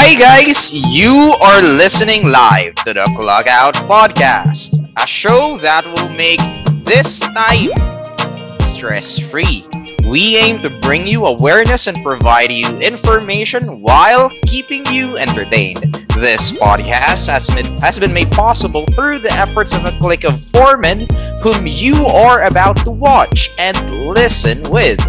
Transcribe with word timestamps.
Hi 0.00 0.14
guys, 0.14 0.72
you 0.94 1.34
are 1.42 1.60
listening 1.60 2.30
live 2.30 2.76
to 2.86 2.94
the 2.94 3.12
Clog 3.16 3.48
Out 3.48 3.74
Podcast, 3.74 4.88
a 4.96 5.04
show 5.04 5.58
that 5.60 5.84
will 5.84 6.08
make 6.10 6.38
this 6.84 7.18
time 7.18 7.70
stress-free. 8.60 9.66
We 10.08 10.36
aim 10.36 10.62
to 10.62 10.70
bring 10.70 11.04
you 11.04 11.26
awareness 11.26 11.88
and 11.88 12.00
provide 12.04 12.52
you 12.52 12.78
information 12.78 13.82
while 13.82 14.30
keeping 14.46 14.86
you 14.86 15.16
entertained. 15.16 16.06
This 16.16 16.52
podcast 16.52 17.26
has 17.26 17.50
been, 17.50 17.66
has 17.78 17.98
been 17.98 18.14
made 18.14 18.30
possible 18.30 18.86
through 18.94 19.18
the 19.18 19.32
efforts 19.32 19.74
of 19.74 19.84
a 19.84 19.90
clique 19.98 20.24
of 20.24 20.40
foremen 20.40 21.08
whom 21.42 21.66
you 21.66 22.06
are 22.06 22.44
about 22.44 22.76
to 22.84 22.92
watch 22.92 23.50
and 23.58 23.76
listen 23.90 24.62
with. 24.70 25.00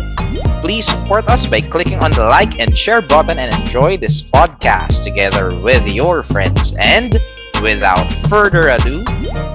Please 0.61 0.85
support 0.85 1.27
us 1.29 1.45
by 1.47 1.61
clicking 1.61 1.99
on 1.99 2.11
the 2.11 2.23
like 2.23 2.59
and 2.59 2.77
share 2.77 3.01
button 3.01 3.39
and 3.39 3.49
enjoy 3.61 3.97
this 3.97 4.29
podcast 4.29 5.03
together 5.03 5.55
with 5.59 5.87
your 5.87 6.21
friends. 6.23 6.75
And 6.79 7.17
without 7.63 8.11
further 8.27 8.69
ado, 8.69 9.03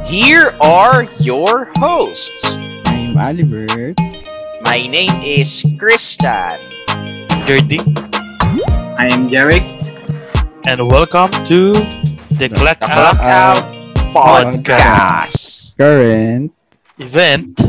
here 0.07 0.57
are 0.61 1.05
your 1.21 1.71
hosts. 1.77 2.57
I'm 2.87 3.17
Oliver. 3.17 3.95
My 4.65 4.87
name 4.89 5.13
is 5.23 5.65
Christian. 5.79 6.59
Gertie, 7.47 7.85
I 8.97 9.09
am 9.13 9.29
Jarek. 9.29 9.65
and 10.67 10.89
welcome 10.91 11.31
to 11.45 11.73
the 12.41 12.49
Clack 12.57 12.81
Out 12.83 13.21
Out 13.21 13.61
Podcast. 14.17 15.77
Current. 15.77 16.53
event. 16.99 17.61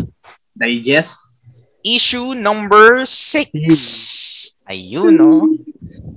Digest. 0.58 1.35
Issue 1.86 2.34
number 2.34 3.06
6. 3.06 3.54
Ayun, 4.66 5.14
no? 5.14 5.46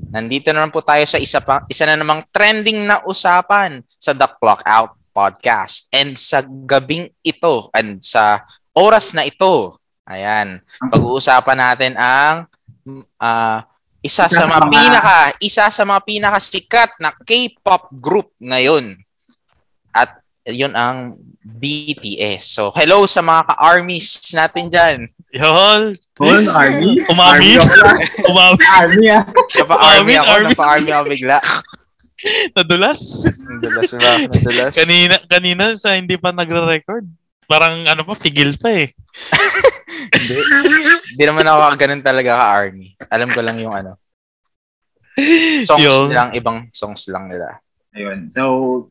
Nandito 0.09 0.49
na 0.49 0.65
naman 0.65 0.73
po 0.73 0.81
tayo 0.81 1.05
sa 1.05 1.21
isa, 1.21 1.45
pa, 1.45 1.69
isa 1.69 1.85
na 1.85 2.01
namang 2.01 2.25
trending 2.33 2.89
na 2.89 3.05
usapan 3.05 3.85
sa 4.01 4.17
The 4.17 4.25
Clock 4.41 4.65
Out 4.65 4.97
Podcast. 5.13 5.93
And 5.93 6.17
sa 6.17 6.41
gabing 6.41 7.13
ito, 7.21 7.69
and 7.77 8.01
sa 8.01 8.49
oras 8.73 9.13
na 9.13 9.29
ito, 9.29 9.77
ayan, 10.09 10.65
pag-uusapan 10.89 11.59
natin 11.61 11.93
ang 12.01 12.49
ah, 13.21 13.69
isa 14.01 14.25
sa 14.25 14.49
mga 14.49 14.73
pinaka, 14.73 15.19
isa 15.45 15.69
sa 15.69 15.85
mga 15.85 16.01
pinakasikat 16.09 16.97
na 16.97 17.13
K-pop 17.13 17.93
group 18.01 18.33
ngayon. 18.41 18.97
At 19.93 20.25
yun 20.49 20.73
ang 20.73 21.21
BTS. 21.45 22.57
So, 22.57 22.73
hello 22.73 23.05
sa 23.05 23.21
mga 23.21 23.53
ka-armies 23.53 24.33
natin 24.33 24.73
dyan. 24.73 24.99
Yol, 25.29 25.93
Full 26.19 26.47
army. 26.49 27.05
Umami. 27.07 27.61
Lang. 27.61 28.01
umami, 28.27 28.65
army 28.65 29.07
ah. 29.13 29.23
Napa-army 29.29 29.93
Army, 29.95 30.15
ako, 30.17 30.31
army. 30.33 30.47
napa-army 30.51 30.91
ako 30.91 31.05
bigla. 31.13 31.39
nadulas. 32.57 33.01
Nadulas 33.39 33.91
na, 33.95 34.11
nadulas. 34.27 34.73
kanina, 34.75 35.17
kanina 35.29 35.65
sa 35.77 35.95
hindi 35.95 36.17
pa 36.19 36.33
nagre-record. 36.33 37.05
Parang 37.47 37.85
ano 37.87 38.03
pa, 38.05 38.13
tigil 38.17 38.57
pa 38.61 38.73
eh. 38.77 38.93
Hindi. 39.99 40.37
Hindi 41.17 41.25
naman 41.27 41.49
ako 41.49 41.75
ganun 41.75 42.05
talaga 42.05 42.37
ka-army. 42.39 42.95
Alam 43.09 43.29
ko 43.35 43.41
lang 43.43 43.57
yung 43.59 43.73
ano. 43.75 43.97
Songs 45.65 45.83
Yung- 45.83 46.09
nilang, 46.13 46.31
ibang 46.37 46.59
songs 46.71 47.09
lang 47.11 47.27
nila. 47.27 47.59
Ayun. 47.97 48.31
So, 48.31 48.43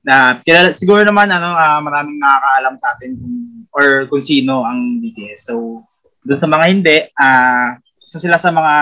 na 0.04 0.42
kilala, 0.44 0.76
siguro 0.76 1.06
naman 1.06 1.32
ano, 1.32 1.54
ah, 1.56 1.80
maraming 1.80 2.20
nakakaalam 2.20 2.76
sa 2.76 2.88
atin 2.98 3.16
kung 3.16 3.36
or 3.72 3.88
kung 4.12 4.20
sino 4.20 4.66
ang 4.68 5.00
BTS. 5.00 5.48
So, 5.48 5.86
doon 6.28 6.40
sa 6.40 6.52
mga 6.52 6.66
hindi, 6.68 6.98
ah 7.16 7.80
isa 8.08 8.20
sila 8.20 8.36
sa 8.40 8.52
mga 8.52 8.76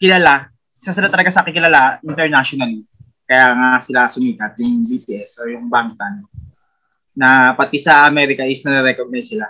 kilala, 0.00 0.48
isa 0.76 0.92
sila 0.92 1.08
talaga 1.12 1.28
sa 1.28 1.44
kilala 1.44 2.00
internationally. 2.04 2.84
Kaya 3.28 3.52
nga 3.52 3.68
sila 3.84 4.08
sumikat, 4.08 4.56
yung 4.60 4.88
BTS 4.88 5.44
or 5.44 5.52
yung 5.52 5.68
Bangtan. 5.68 6.24
Na 7.16 7.52
pati 7.52 7.76
sa 7.76 8.08
Amerika 8.08 8.44
is 8.48 8.64
na-recognize 8.64 9.28
sila. 9.32 9.46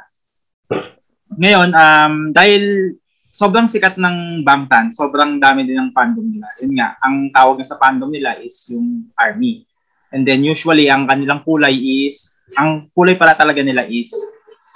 Ngayon, 1.38 1.70
um, 1.70 2.14
dahil 2.34 2.92
sobrang 3.30 3.70
sikat 3.70 3.94
ng 3.94 4.42
Bangtan, 4.42 4.90
sobrang 4.90 5.38
dami 5.38 5.62
din 5.64 5.78
ng 5.78 5.94
fandom 5.94 6.26
nila. 6.26 6.50
Yun 6.60 6.74
nga, 6.76 6.98
ang 6.98 7.30
tawag 7.30 7.62
na 7.62 7.66
sa 7.66 7.78
fandom 7.78 8.10
nila 8.10 8.36
is 8.42 8.69
yung 8.74 9.06
army. 9.14 9.64
And 10.10 10.26
then 10.26 10.42
usually 10.42 10.90
ang 10.90 11.06
kanilang 11.06 11.46
kulay 11.46 11.78
is, 12.04 12.42
ang 12.58 12.90
kulay 12.90 13.14
pala 13.14 13.38
talaga 13.38 13.62
nila 13.62 13.86
is 13.86 14.10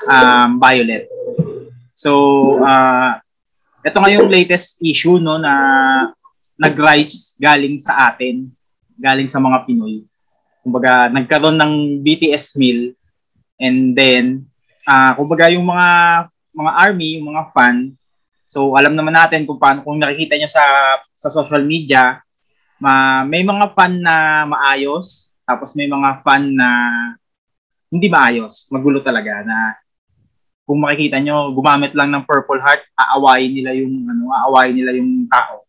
um, 0.06 0.62
violet. 0.62 1.10
So, 1.94 2.10
uh, 2.60 3.16
ito 3.86 3.96
nga 3.96 4.10
yung 4.10 4.28
latest 4.28 4.82
issue 4.82 5.22
no 5.22 5.38
na 5.38 5.54
nag-rise 6.58 7.38
galing 7.38 7.78
sa 7.78 8.10
atin, 8.10 8.50
galing 8.98 9.30
sa 9.30 9.38
mga 9.38 9.66
Pinoy. 9.66 10.02
Kumbaga, 10.60 11.08
nagkaroon 11.08 11.58
ng 11.58 11.74
BTS 12.02 12.58
meal 12.58 12.94
and 13.62 13.94
then 13.94 14.42
ah 14.84 15.14
kumbaga 15.14 15.48
yung 15.54 15.64
mga 15.64 15.88
mga 16.54 16.72
army, 16.74 17.18
yung 17.18 17.30
mga 17.30 17.54
fan, 17.54 17.94
So 18.54 18.76
alam 18.76 18.94
naman 18.94 19.16
natin 19.16 19.48
kung 19.48 19.58
paano 19.58 19.82
kung 19.82 19.98
nakikita 19.98 20.36
niyo 20.36 20.46
sa 20.46 20.62
sa 21.16 21.28
social 21.32 21.64
media, 21.64 22.20
ma, 22.78 23.24
may 23.26 23.42
mga 23.42 23.72
fan 23.72 23.98
na 23.98 24.46
maayos, 24.46 25.34
tapos 25.42 25.72
may 25.74 25.88
mga 25.88 26.22
fan 26.22 26.54
na 26.54 26.68
hindi 27.88 28.06
maayos, 28.06 28.70
magulo 28.70 29.02
talaga 29.02 29.42
na 29.42 29.74
kung 30.64 30.80
makikita 30.80 31.20
nyo, 31.20 31.52
gumamit 31.52 31.92
lang 31.92 32.08
ng 32.08 32.24
Purple 32.24 32.60
Heart, 32.60 32.88
aawayin 32.96 33.52
nila 33.52 33.70
yung 33.76 34.08
ano, 34.08 34.32
aawayin 34.32 34.76
nila 34.76 34.96
yung 34.96 35.28
tao. 35.28 35.68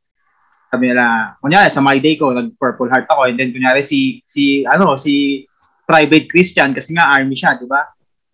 Sabi 0.65 0.91
nila, 0.91 1.35
kunyari 1.43 1.69
sa 1.69 1.83
My 1.83 1.99
Day 1.99 2.15
ko, 2.15 2.31
nag-Purple 2.31 2.89
Heart 2.89 3.07
ako, 3.11 3.21
and 3.27 3.35
then 3.35 3.51
kunyari 3.51 3.83
si 3.83 4.23
si 4.23 4.63
ano, 4.63 4.95
si 4.95 5.43
Private 5.85 6.25
Christian 6.31 6.73
kasi 6.73 6.95
nga 6.95 7.11
army 7.11 7.35
siya, 7.37 7.59
di 7.59 7.67
ba? 7.69 7.85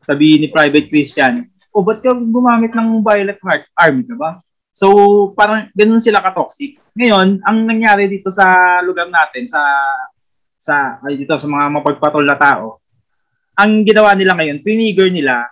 Sabi 0.06 0.40
ni 0.40 0.48
Private 0.48 0.88
Christian, 0.88 1.44
o 1.74 1.84
ba't 1.84 2.00
ka 2.00 2.14
gumamit 2.14 2.72
ng 2.72 3.04
Violet 3.04 3.42
Heart? 3.42 3.64
Army 3.76 4.06
ka 4.08 4.16
ba? 4.16 4.40
So, 4.72 4.88
parang 5.36 5.68
ganun 5.76 6.00
sila 6.00 6.24
ka-toxic. 6.24 6.80
Ngayon, 6.96 7.44
ang 7.44 7.58
nangyari 7.68 8.08
dito 8.08 8.32
sa 8.32 8.80
lugar 8.80 9.12
natin, 9.12 9.50
sa 9.52 9.60
sa 10.56 11.02
ay 11.04 11.20
dito 11.20 11.36
sa 11.36 11.50
mga 11.50 11.74
mapagpatol 11.74 12.24
na 12.24 12.40
tao, 12.40 12.80
ang 13.58 13.84
ginawa 13.84 14.16
nila 14.16 14.38
ngayon, 14.38 14.64
trigger 14.64 15.12
nila 15.12 15.44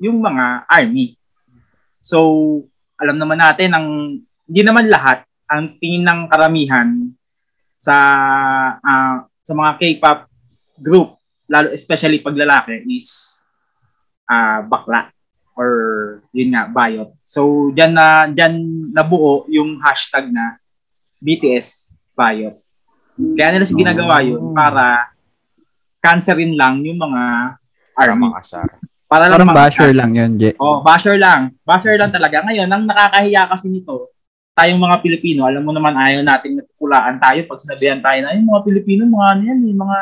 yung 0.00 0.18
mga 0.18 0.64
army. 0.66 1.14
So, 2.00 2.18
alam 2.96 3.20
naman 3.20 3.38
natin 3.38 3.70
ang 3.76 3.86
hindi 4.48 4.62
naman 4.64 4.88
lahat 4.90 5.22
ang 5.46 5.76
tingin 5.78 6.02
ng 6.02 6.20
karamihan 6.26 6.88
sa 7.76 7.96
ah, 8.80 9.24
sa 9.44 9.52
mga 9.52 9.70
K-pop 9.78 10.18
group, 10.80 11.20
lalo 11.50 11.70
especially 11.76 12.24
pag 12.24 12.38
lalaki 12.38 12.86
is 12.88 13.40
ah 14.30 14.64
bakla 14.64 15.10
or 15.58 15.70
yun 16.32 16.56
nga 16.56 16.70
bayot. 16.72 17.12
So 17.26 17.68
diyan 17.74 17.92
na 17.92 18.06
diyan 18.32 18.54
nabuo 18.96 19.44
yung 19.52 19.76
hashtag 19.84 20.32
na 20.32 20.56
BTS 21.20 22.00
bayot. 22.16 22.56
Kaya 23.36 23.52
nila 23.52 23.68
si 23.68 23.76
ginagawa 23.76 24.24
yun 24.24 24.56
para 24.56 25.12
cancerin 26.00 26.56
lang 26.56 26.80
yung 26.80 26.96
mga 26.96 27.22
Para 27.92 28.16
army. 28.16 28.32
makasar. 28.32 28.79
Para 29.10 29.26
lang 29.26 29.42
Parang 29.42 29.50
basher 29.58 29.90
lang 29.90 30.14
yun, 30.14 30.38
Je. 30.38 30.54
Oh, 30.62 30.86
basher 30.86 31.18
lang. 31.18 31.50
Basher 31.66 31.98
lang 31.98 32.14
talaga. 32.14 32.46
Ngayon, 32.46 32.70
ang 32.70 32.86
nakakahiya 32.86 33.50
kasi 33.50 33.66
nito, 33.74 34.14
tayong 34.54 34.78
mga 34.78 35.02
Pilipino, 35.02 35.50
alam 35.50 35.66
mo 35.66 35.74
naman 35.74 35.98
ayaw 35.98 36.22
nating 36.22 36.62
natukulaan 36.62 37.18
tayo 37.18 37.42
pag 37.50 37.58
sinabihan 37.58 37.98
tayo 37.98 38.22
na 38.22 38.38
yung 38.38 38.46
mga 38.46 38.62
Pilipino, 38.62 39.02
mga 39.10 39.28
ano 39.34 39.42
yan, 39.50 39.58
yung 39.66 39.80
mga 39.82 39.98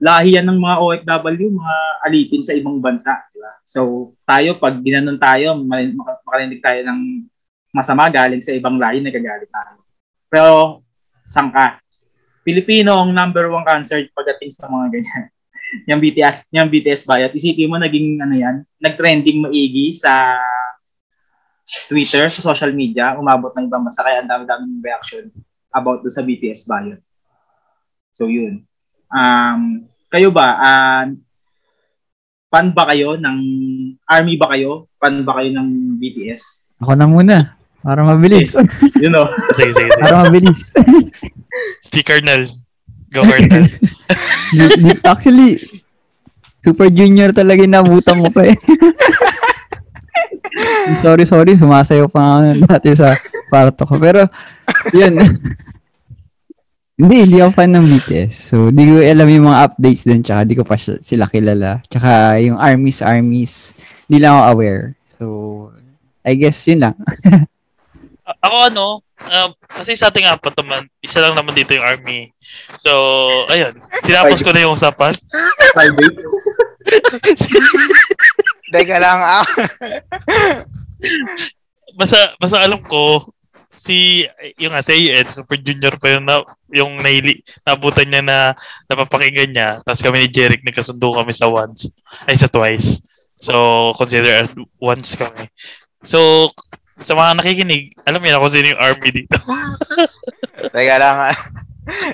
lahi 0.00 0.30
yan 0.40 0.48
ng 0.48 0.60
mga 0.64 0.76
OFW, 0.80 1.48
mga 1.52 1.76
alipin 2.08 2.40
sa 2.40 2.56
ibang 2.56 2.80
bansa. 2.80 3.20
Di 3.28 3.36
ba? 3.36 3.52
So, 3.68 4.12
tayo, 4.24 4.56
pag 4.56 4.80
ginanon 4.80 5.20
tayo, 5.20 5.52
ma- 5.60 5.84
mak- 5.84 6.24
makarinig 6.24 6.64
tayo 6.64 6.80
ng 6.88 7.00
masama 7.68 8.08
galing 8.08 8.40
sa 8.40 8.56
ibang 8.56 8.80
lahi, 8.80 9.04
nagagalit 9.04 9.52
tayo. 9.52 9.84
Pero, 10.32 10.80
sangka. 11.28 11.84
Pilipino 12.40 12.96
ang 12.96 13.12
number 13.12 13.52
one 13.52 13.64
cancer 13.68 14.00
pagdating 14.16 14.52
sa 14.56 14.72
mga 14.72 14.88
ganyan 14.88 15.28
yung 15.88 16.00
BTS, 16.00 16.54
yung 16.54 16.70
BTS 16.70 17.06
bayat. 17.08 17.30
Isipin 17.34 17.70
mo 17.70 17.76
naging 17.76 18.20
ano 18.22 18.34
yan, 18.34 18.56
nag-trending 18.78 19.44
maigi 19.44 19.94
sa 19.94 20.38
Twitter, 21.64 22.28
sa 22.28 22.40
social 22.44 22.70
media, 22.76 23.16
umabot 23.16 23.50
ng 23.56 23.66
ibang 23.66 23.84
masa 23.84 24.04
kaya 24.04 24.20
ang 24.20 24.28
dami-daming 24.28 24.84
reaction 24.84 25.32
about 25.72 26.04
do 26.04 26.12
sa 26.12 26.22
BTS 26.22 26.68
bayat. 26.68 27.00
So 28.14 28.30
yun. 28.30 28.62
Um, 29.10 29.90
kayo 30.12 30.30
ba, 30.30 30.48
ah, 30.60 31.06
fan 32.54 32.70
ba 32.70 32.86
kayo 32.94 33.18
ng 33.18 33.38
army 34.06 34.38
ba 34.38 34.54
kayo? 34.54 34.86
Fan 35.02 35.26
ba 35.26 35.42
kayo 35.42 35.50
ng 35.50 35.98
BTS? 35.98 36.70
Ako 36.78 36.94
na 36.94 37.10
muna. 37.10 37.58
Para 37.84 38.00
mabilis. 38.00 38.56
You 38.96 39.12
know. 39.12 39.28
Sige, 39.60 39.76
sige, 39.76 39.90
sige. 39.92 40.00
Para 40.00 40.24
mabilis. 40.24 40.72
Si 41.92 42.00
Colonel. 42.00 42.48
Go, 43.14 43.22
di- 43.22 44.98
Actually, 45.06 45.62
Super 46.64 46.90
Junior 46.90 47.30
talaga 47.30 47.62
yung 47.62 47.76
nabutan 47.76 48.18
ko 48.18 48.28
pa 48.34 48.50
eh. 48.50 48.56
sorry, 51.04 51.24
sorry. 51.28 51.52
Sumasayaw 51.54 52.08
pa 52.10 52.20
nga 52.20 52.38
dati 52.74 52.90
sa 52.96 53.14
kwarto 53.46 53.86
ko. 53.86 53.94
Pero, 54.00 54.26
yun. 54.90 55.14
Hindi, 56.94 57.26
hindi 57.26 57.38
ako 57.42 57.50
fan 57.52 57.74
ng 57.74 57.86
BTS. 57.90 58.54
So, 58.54 58.70
di 58.70 58.86
ko 58.86 59.02
alam 59.02 59.26
yung 59.26 59.50
mga 59.50 59.62
updates 59.66 60.06
din, 60.06 60.22
tsaka 60.22 60.46
di 60.46 60.54
ko 60.54 60.62
pa 60.62 60.78
sila 60.78 61.26
kilala. 61.26 61.82
Tsaka 61.90 62.38
yung 62.38 62.54
armies, 62.54 63.02
armies, 63.02 63.74
di 64.06 64.22
lang 64.22 64.38
ako 64.38 64.44
aware. 64.54 64.82
So, 65.18 65.24
I 66.22 66.38
guess 66.38 66.62
yun 66.64 66.86
lang. 66.86 66.94
A- 68.24 68.38
ako 68.46 68.56
ano, 68.70 68.84
um, 69.22 69.50
kasi 69.68 69.94
sa 69.94 70.10
ating 70.10 70.26
apat 70.26 70.54
naman, 70.58 70.86
isa 70.98 71.22
lang 71.22 71.34
naman 71.38 71.54
dito 71.54 71.74
yung 71.74 71.86
army. 71.86 72.34
So, 72.78 72.90
ayun. 73.50 73.78
Tinapos 74.02 74.42
ko 74.42 74.50
na 74.50 74.62
yung 74.64 74.74
usapan. 74.74 75.14
Private. 75.74 76.18
Teka 78.74 78.96
lang, 78.98 79.20
ah. 79.22 79.46
Basta, 81.94 82.34
basta 82.42 82.58
alam 82.58 82.82
ko, 82.82 83.30
si, 83.70 84.24
yung 84.58 84.72
nga, 84.74 84.82
si 84.82 85.10
AN, 85.10 85.26
super 85.30 85.58
junior 85.60 85.94
pa 85.98 86.14
yung, 86.14 86.26
na, 86.26 86.42
yung 86.72 86.92
naili, 86.98 87.42
nabutan 87.66 88.08
niya 88.08 88.22
na 88.22 88.38
napapakinggan 88.90 89.50
niya. 89.52 89.68
Tapos 89.86 90.02
kami 90.02 90.24
ni 90.24 90.28
Jeric, 90.30 90.62
nagkasundo 90.66 91.14
kami 91.14 91.30
sa 91.34 91.50
once, 91.50 91.90
ay 92.26 92.34
sa 92.34 92.50
twice. 92.50 93.02
So, 93.38 93.92
consider 93.98 94.46
as 94.46 94.50
once 94.80 95.18
kami. 95.18 95.50
So, 96.00 96.48
sa 97.02 97.12
mga 97.18 97.42
nakikinig, 97.42 97.98
alam 98.06 98.22
niyo 98.22 98.32
na 98.36 98.42
kung 98.42 98.54
sino 98.54 98.70
yung 98.70 98.82
army 98.82 99.08
dito. 99.10 99.38
Teka 100.74 100.96
lang, 101.00 101.16
ah. 101.32 101.36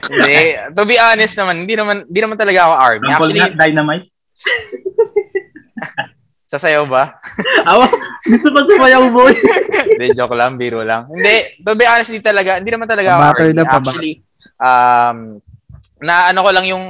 Hindi, 0.09 0.37
to 0.75 0.82
be 0.88 0.97
honest 0.99 1.37
naman, 1.37 1.62
hindi 1.62 1.75
naman, 1.77 1.97
hindi 2.09 2.21
naman 2.21 2.38
talaga 2.41 2.61
ako 2.67 2.75
army. 2.81 3.06
Uncle 3.12 3.31
Actually, 3.31 3.55
Dynamite. 3.55 4.06
sasayaw 6.50 6.85
ba? 6.91 7.15
Awa, 7.71 7.87
gusto 8.27 8.50
pa 8.50 8.61
sumayaw, 8.67 9.06
boy. 9.15 9.31
Hindi, 9.94 10.06
joke 10.19 10.35
lang, 10.35 10.59
biro 10.59 10.83
lang. 10.83 11.06
Hindi, 11.06 11.62
to 11.62 11.79
be 11.79 11.87
honest, 11.87 12.11
hindi 12.11 12.26
talaga, 12.26 12.59
hindi 12.59 12.71
naman 12.75 12.91
talaga 12.91 13.09
ako 13.15 13.23
army. 13.23 13.62
Actually, 13.62 14.15
um, 14.59 15.38
na 16.03 16.35
ano 16.35 16.41
ko 16.43 16.50
lang 16.50 16.67
yung, 16.67 16.85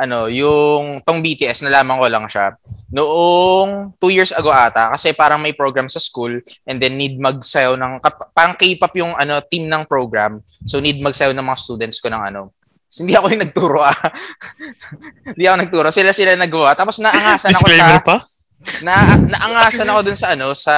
ano, 0.00 0.32
yung 0.32 1.04
tong 1.04 1.20
BTS, 1.20 1.68
nalaman 1.68 2.00
ko 2.00 2.06
lang 2.08 2.24
siya. 2.24 2.56
Noong 2.88 3.94
two 4.00 4.10
years 4.10 4.32
ago 4.32 4.48
ata, 4.48 4.96
kasi 4.96 5.12
parang 5.12 5.38
may 5.38 5.52
program 5.52 5.86
sa 5.86 6.00
school, 6.00 6.40
and 6.64 6.80
then 6.80 6.96
need 6.96 7.20
magsayaw 7.20 7.76
ng, 7.76 8.00
parang 8.32 8.56
K-pop 8.56 8.96
yung 8.96 9.12
ano, 9.12 9.44
team 9.44 9.68
ng 9.68 9.84
program. 9.84 10.40
So 10.64 10.80
need 10.80 10.98
magsayaw 11.04 11.36
ng 11.36 11.44
mga 11.44 11.60
students 11.60 12.00
ko 12.00 12.08
ng 12.08 12.24
ano, 12.32 12.56
So, 12.90 13.06
hindi 13.06 13.14
ako 13.14 13.30
yung 13.30 13.46
nagturo 13.46 13.86
ah. 13.86 13.94
hindi 15.38 15.46
ako 15.46 15.56
nagturo. 15.62 15.88
Sila 15.94 16.10
sila 16.10 16.34
nagawa. 16.34 16.74
Tapos 16.74 16.98
naangasan 16.98 17.54
ako 17.54 17.70
sa 17.70 18.02
pa? 18.02 18.26
Na 18.84 19.16
naangasan 19.16 19.88
ako 19.88 20.00
dun 20.04 20.18
sa 20.20 20.36
ano 20.36 20.52
sa 20.52 20.74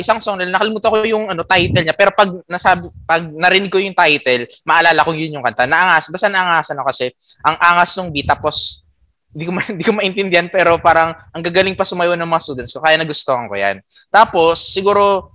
isang 0.00 0.24
song 0.24 0.40
nila 0.40 0.56
nakalimutan 0.56 0.88
ko 0.88 1.04
yung 1.04 1.28
ano 1.28 1.44
title 1.44 1.84
niya. 1.84 1.92
Pero 1.92 2.16
pag 2.16 2.32
nasabi 2.48 2.88
pag 3.04 3.28
narinig 3.28 3.68
ko 3.68 3.76
yung 3.76 3.92
title 3.92 4.48
maalala 4.64 5.04
ko 5.04 5.12
yun 5.12 5.36
yung 5.36 5.44
kanta. 5.44 5.68
Naangas 5.68 6.08
basta 6.08 6.32
naangasan 6.32 6.80
ako 6.80 6.88
kasi 6.88 7.12
ang 7.44 7.56
angas 7.60 7.92
ng 8.00 8.08
beat 8.08 8.24
tapos 8.24 8.80
hindi 9.36 9.44
ko 9.44 9.52
hindi 9.76 9.84
ko 9.84 9.92
maintindihan 9.92 10.48
pero 10.48 10.80
parang 10.80 11.12
ang 11.12 11.42
gagaling 11.44 11.76
pa 11.76 11.84
sumayaw 11.84 12.16
ng 12.16 12.24
mga 12.24 12.40
students 12.40 12.72
ko 12.72 12.80
kaya 12.80 12.96
nagustuhan 12.96 13.44
ko 13.52 13.54
yan. 13.54 13.84
Tapos 14.08 14.72
siguro 14.72 15.28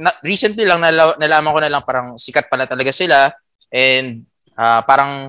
na, 0.00 0.14
recently 0.24 0.64
lang 0.64 0.80
nala, 0.80 1.12
nalaman 1.20 1.52
ko 1.52 1.60
na 1.60 1.72
lang 1.76 1.82
parang 1.84 2.16
sikat 2.16 2.48
pala 2.48 2.64
talaga 2.64 2.88
sila 2.88 3.28
and 3.68 4.24
ah, 4.56 4.80
parang 4.80 5.28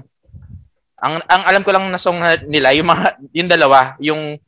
ang 1.00 1.16
ang 1.28 1.44
alam 1.44 1.62
ko 1.64 1.72
lang 1.76 1.92
na 1.92 2.00
song 2.00 2.24
nila 2.48 2.72
yung 2.76 2.88
mga 2.88 3.08
yung 3.36 3.50
dalawa 3.52 3.96
yung 4.00 4.40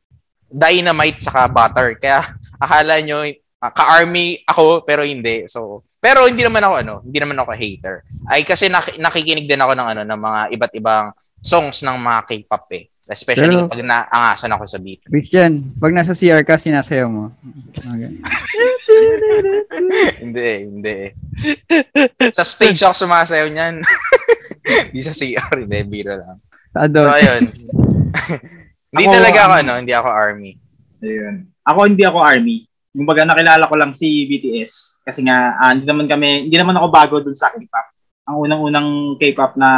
Dynamite 0.51 1.23
saka 1.23 1.47
Butter. 1.47 1.95
Kaya 1.95 2.19
akala 2.63 2.99
nyo 3.01 3.23
ah, 3.57 3.71
ka-army 3.71 4.43
ako 4.45 4.83
pero 4.83 5.01
hindi. 5.01 5.47
So 5.47 5.81
pero 5.97 6.25
hindi 6.25 6.41
naman 6.41 6.61
ako 6.61 6.73
ano, 6.81 6.93
hindi 7.01 7.17
naman 7.17 7.37
ako 7.39 7.55
hater. 7.55 7.95
Ay 8.27 8.43
kasi 8.43 8.67
nak- 8.67 8.97
nakikinig 8.97 9.47
din 9.47 9.61
ako 9.61 9.73
ng 9.73 9.87
ano 9.97 10.01
ng 10.03 10.19
mga 10.19 10.39
iba't 10.53 10.73
ibang 10.75 11.05
songs 11.41 11.81
ng 11.81 11.97
mga 11.97 12.19
K-pop 12.27 12.65
eh. 12.73 12.85
Especially 13.11 13.51
Pero- 13.51 13.67
pag 13.67 13.81
naangasan 13.81 14.53
ako 14.55 14.63
sa 14.65 14.77
beat. 14.79 15.01
Christian, 15.03 15.73
pag 15.77 15.91
nasa 15.91 16.13
CR 16.13 16.41
ka, 16.41 16.55
sinasayaw 16.55 17.09
mo. 17.11 17.25
Okay. 17.75 18.17
hindi 20.23 20.39
eh, 20.39 20.59
hindi 20.63 20.89
eh. 20.89 21.09
Sa 22.31 22.45
stage 22.45 22.79
ako 22.81 22.93
sumasayaw 22.95 23.47
niyan. 23.49 23.75
Hindi 24.61 25.01
sa 25.01 25.11
CR, 25.11 25.57
hindi, 25.57 25.83
biro 25.83 26.15
lang. 26.15 26.37
Sa 26.71 26.79
So 26.79 26.85
adult. 26.85 27.11
ayun. 27.11 27.43
Hindi 28.91 29.07
Ako, 29.07 29.15
talaga 29.15 29.39
ako 29.47 29.53
um, 29.55 29.61
ano, 29.63 29.73
hindi 29.79 29.93
ako 29.95 30.09
army. 30.11 30.51
Ayun. 30.99 31.35
Ako 31.63 31.79
hindi 31.87 32.03
ako 32.03 32.19
army. 32.19 32.57
Yung 32.91 33.07
baga 33.07 33.23
nakilala 33.23 33.63
ko 33.71 33.75
lang 33.79 33.95
si 33.95 34.27
BTS 34.27 34.99
kasi 35.07 35.23
nga 35.23 35.55
ah, 35.55 35.71
hindi 35.71 35.87
naman 35.87 36.11
kami 36.11 36.51
hindi 36.51 36.57
naman 36.59 36.75
ako 36.75 36.87
bago 36.91 37.15
dun 37.23 37.31
sa 37.31 37.55
K-pop. 37.55 37.87
Ang 38.27 38.35
unang-unang 38.43 39.15
K-pop 39.15 39.55
na 39.55 39.69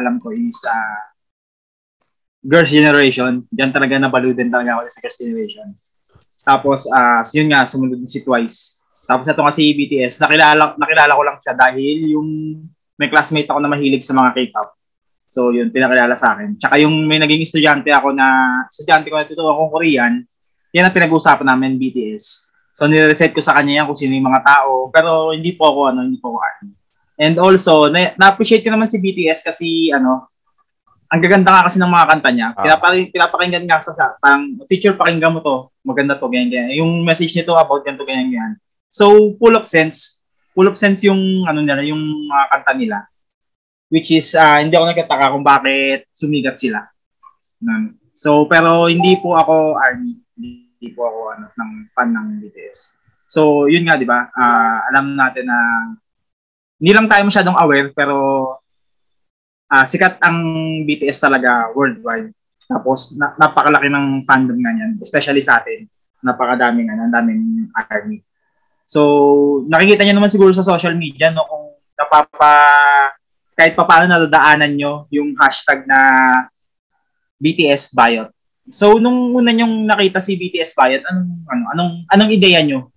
alam 0.00 0.16
ko 0.16 0.32
is 0.32 0.56
ah, 0.64 1.12
Girls' 2.40 2.72
Generation. 2.72 3.44
Diyan 3.52 3.76
talaga 3.76 4.00
nabalo 4.00 4.32
din 4.32 4.48
talaga 4.48 4.80
ako 4.80 4.88
sa 4.88 5.00
Girls' 5.04 5.20
Generation. 5.20 5.68
Tapos 6.40 6.88
ah 6.88 7.20
yun 7.36 7.52
nga 7.52 7.68
sumunod 7.68 8.00
din 8.00 8.08
si 8.08 8.24
Twice. 8.24 8.80
Tapos 9.04 9.28
ito 9.28 9.42
nga 9.44 9.52
si 9.52 9.68
BTS, 9.76 10.16
nakilala 10.16 10.80
nakilala 10.80 11.12
ko 11.12 11.22
lang 11.28 11.36
siya 11.44 11.52
dahil 11.52 11.96
yung 12.16 12.28
may 12.96 13.12
classmate 13.12 13.52
ako 13.52 13.60
na 13.60 13.68
mahilig 13.68 14.00
sa 14.00 14.16
mga 14.16 14.32
K-pop. 14.32 14.81
So 15.32 15.48
yun, 15.48 15.72
pinakilala 15.72 16.12
sa 16.12 16.36
akin. 16.36 16.60
Tsaka 16.60 16.76
yung 16.84 17.08
may 17.08 17.16
naging 17.16 17.40
estudyante 17.40 17.88
ako 17.88 18.12
na, 18.12 18.60
estudyante 18.68 19.08
ko 19.08 19.16
na 19.16 19.24
tutuwa 19.24 19.56
akong 19.56 19.72
Korean, 19.72 20.12
yan 20.76 20.84
ang 20.84 20.92
pinag-uusapan 20.92 21.48
namin, 21.48 21.80
BTS. 21.80 22.52
So 22.76 22.84
nireset 22.84 23.32
ko 23.32 23.40
sa 23.40 23.56
kanya 23.56 23.80
yan 23.80 23.84
kung 23.88 23.96
sino 23.96 24.12
yung 24.12 24.28
mga 24.28 24.44
tao. 24.44 24.92
Pero 24.92 25.32
hindi 25.32 25.56
po 25.56 25.72
ako, 25.72 25.80
ano, 25.88 26.04
hindi 26.04 26.20
po 26.20 26.36
ako 26.36 26.38
army. 26.44 26.72
And 27.16 27.40
also, 27.40 27.88
na- 27.88 28.12
na-appreciate 28.20 28.60
ko 28.60 28.76
naman 28.76 28.92
si 28.92 29.00
BTS 29.00 29.40
kasi, 29.40 29.88
ano, 29.88 30.28
ang 31.08 31.20
gaganda 31.20 31.48
nga 31.52 31.64
kasi 31.68 31.76
ng 31.80 31.92
mga 31.92 32.08
kanta 32.08 32.30
niya. 32.32 32.48
Ah. 32.52 32.64
Pinapa- 32.64 33.12
pinapakinggan 33.12 33.64
nga 33.68 33.80
sa, 33.80 33.92
sa 33.92 34.16
teacher, 34.68 34.96
pakinggan 34.96 35.32
mo 35.32 35.40
to. 35.40 35.56
Maganda 35.84 36.16
to, 36.16 36.28
ganyan, 36.28 36.48
ganyan. 36.52 36.84
Yung 36.84 37.04
message 37.04 37.32
nito 37.36 37.56
about 37.56 37.84
ganito, 37.84 38.04
ganyan, 38.04 38.32
ganyan. 38.32 38.52
So, 38.92 39.32
full 39.40 39.56
of 39.56 39.64
sense. 39.64 40.24
Full 40.56 40.68
of 40.68 40.76
sense 40.76 41.04
yung, 41.04 41.48
ano 41.48 41.60
nila, 41.64 41.84
yung 41.84 42.00
mga 42.28 42.44
kanta 42.52 42.72
nila. 42.76 43.11
Which 43.92 44.08
is, 44.16 44.32
ah, 44.32 44.56
hindi 44.64 44.72
ako 44.72 44.88
nagkataka 44.88 45.32
kung 45.36 45.44
bakit 45.44 46.08
sumigat 46.16 46.56
sila. 46.56 46.80
Ganun. 47.60 48.00
So, 48.16 48.48
pero 48.48 48.88
hindi 48.88 49.20
po 49.20 49.36
ako 49.36 49.76
army. 49.76 50.16
Hindi 50.32 50.88
po 50.96 51.04
ako 51.04 51.20
ano, 51.36 51.46
ng 51.52 51.72
fan 51.92 52.10
ng 52.16 52.28
BTS. 52.40 52.96
So, 53.28 53.68
yun 53.68 53.84
nga, 53.84 54.00
di 54.00 54.08
ba? 54.08 54.32
Ah, 54.32 54.88
alam 54.88 55.12
natin 55.12 55.44
na 55.44 55.58
hindi 56.80 56.92
lang 56.96 57.06
tayo 57.06 57.28
masyadong 57.28 57.56
aware, 57.60 57.92
pero 57.92 58.16
ah, 59.68 59.84
sikat 59.84 60.20
ang 60.24 60.36
BTS 60.88 61.20
talaga 61.20 61.68
worldwide. 61.76 62.32
Tapos, 62.64 63.12
na- 63.16 63.36
napakalaki 63.36 63.92
ng 63.92 64.24
fandom 64.24 64.56
nga 64.56 64.72
niyan, 64.72 64.92
especially 65.04 65.44
sa 65.44 65.60
atin. 65.60 65.84
Napakadaming, 66.24 66.88
ano, 66.88 67.12
daming 67.12 67.68
army. 67.76 68.24
So, 68.88 69.64
nakikita 69.68 70.04
niyo 70.04 70.16
naman 70.16 70.32
siguro 70.32 70.52
sa 70.52 70.64
social 70.64 70.96
media, 70.96 71.32
no, 71.32 71.44
kung 71.48 71.76
napapa, 71.96 72.52
kahit 73.52 73.76
pa 73.76 73.84
paano 73.84 74.08
nadadaanan 74.08 74.72
nyo 74.72 74.92
yung 75.12 75.36
hashtag 75.36 75.84
na 75.84 75.98
BTS 77.42 77.92
Biot. 77.92 78.30
So, 78.70 79.02
nung 79.02 79.34
una 79.34 79.50
nyong 79.50 79.90
nakita 79.90 80.22
si 80.22 80.38
BTS 80.38 80.78
Biot, 80.78 81.02
anong, 81.02 81.30
ano, 81.50 81.62
anong, 81.74 81.92
anong 82.06 82.30
ideya 82.30 82.62
nyo? 82.62 82.88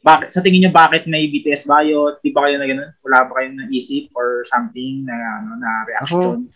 Bakit, 0.00 0.32
sa 0.32 0.40
tingin 0.40 0.64
nyo, 0.64 0.72
bakit 0.72 1.04
may 1.10 1.26
BTS 1.26 1.66
Biot? 1.66 2.22
Di 2.22 2.30
ba 2.30 2.46
kayo 2.46 2.56
na 2.56 2.70
ganun? 2.70 2.90
Wala 3.02 3.26
ba 3.26 3.32
kayong 3.42 3.58
naisip 3.58 4.14
or 4.14 4.46
something 4.46 5.04
na, 5.04 5.14
ano, 5.42 5.58
na 5.58 5.70
reaction? 5.84 6.48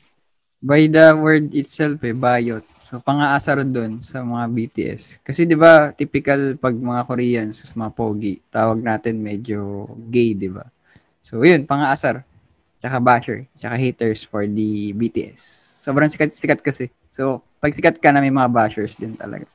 By 0.64 0.88
the 0.88 1.12
word 1.12 1.52
itself 1.52 2.00
eh, 2.06 2.16
bayot. 2.16 2.64
So, 2.88 3.02
pang-aasar 3.02 3.60
doon 3.68 4.00
sa 4.06 4.22
mga 4.22 4.44
BTS. 4.48 5.20
Kasi 5.20 5.44
di 5.44 5.58
ba 5.58 5.92
typical 5.92 6.56
pag 6.56 6.72
mga 6.72 7.02
Koreans, 7.04 7.68
mga 7.74 7.92
pogi, 7.92 8.38
tawag 8.48 8.80
natin 8.80 9.20
medyo 9.20 9.90
gay, 10.08 10.32
di 10.32 10.48
ba? 10.48 10.64
So, 11.20 11.42
yun, 11.42 11.66
pang-aasar. 11.68 12.22
Tsaka 12.84 13.00
basher, 13.00 13.48
tsaka 13.56 13.80
haters 13.80 14.28
for 14.28 14.44
the 14.44 14.92
BTS. 14.92 15.72
Sobrang 15.80 16.12
sikat-sikat 16.12 16.60
kasi. 16.60 16.92
So, 17.16 17.40
pag 17.56 17.72
sikat 17.72 17.96
ka 17.96 18.12
na 18.12 18.20
may 18.20 18.28
mga 18.28 18.52
bashers 18.52 19.00
din 19.00 19.16
talaga. 19.16 19.48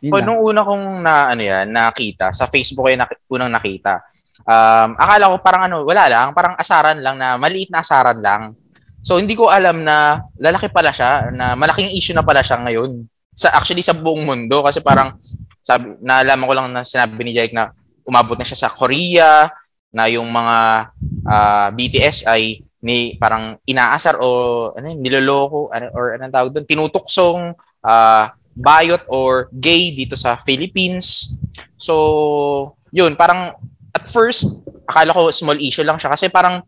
Yun 0.00 0.24
nung 0.24 0.40
una 0.40 0.64
kong 0.64 1.04
na, 1.04 1.28
ano 1.28 1.44
yan, 1.44 1.68
nakita, 1.68 2.32
sa 2.32 2.48
Facebook 2.48 2.88
yung 2.88 3.04
nak- 3.04 3.20
unang 3.28 3.52
nakita, 3.52 4.00
um, 4.48 4.96
akala 4.96 5.28
ko 5.28 5.36
parang 5.44 5.62
ano, 5.68 5.84
wala 5.84 6.08
lang, 6.08 6.32
parang 6.32 6.56
asaran 6.56 7.04
lang 7.04 7.20
na, 7.20 7.36
maliit 7.36 7.68
na 7.68 7.84
asaran 7.84 8.16
lang. 8.16 8.56
So, 9.04 9.20
hindi 9.20 9.36
ko 9.36 9.52
alam 9.52 9.84
na 9.84 10.24
lalaki 10.40 10.72
pala 10.72 10.88
siya, 10.88 11.28
na 11.36 11.52
malaking 11.52 11.92
issue 11.92 12.16
na 12.16 12.24
pala 12.24 12.40
siya 12.40 12.56
ngayon. 12.64 13.04
Sa, 13.36 13.52
actually, 13.52 13.84
sa 13.84 13.92
buong 13.92 14.24
mundo. 14.24 14.64
Kasi 14.64 14.80
parang, 14.80 15.20
sabi, 15.60 16.00
naalaman 16.00 16.48
ko 16.48 16.54
lang 16.56 16.68
na 16.72 16.80
sinabi 16.80 17.28
ni 17.28 17.36
Jake 17.36 17.52
na 17.52 17.76
umabot 18.08 18.40
na 18.40 18.46
siya 18.48 18.64
sa 18.64 18.72
Korea, 18.72 19.52
na 19.92 20.08
yung 20.08 20.32
mga 20.32 20.88
ah, 21.26 21.68
BTS 21.70 22.26
ay 22.28 22.62
ni 22.82 23.14
parang 23.14 23.54
inaasar 23.62 24.18
o 24.18 24.28
ano 24.74 24.90
niloloko 24.98 25.70
ano, 25.70 25.86
or 25.94 26.18
anong 26.18 26.34
tawag 26.34 26.50
doon 26.50 26.66
tinutuksong 26.66 27.54
ah, 27.86 28.34
bayot 28.52 29.00
or 29.08 29.48
gay 29.54 29.96
dito 29.96 30.12
sa 30.12 30.36
Philippines. 30.36 31.38
So, 31.80 32.76
yun, 32.92 33.16
parang 33.16 33.56
at 33.92 34.04
first, 34.08 34.64
akala 34.84 35.16
ko 35.16 35.32
small 35.32 35.56
issue 35.60 35.84
lang 35.84 35.96
siya 35.96 36.12
kasi 36.12 36.28
parang 36.28 36.60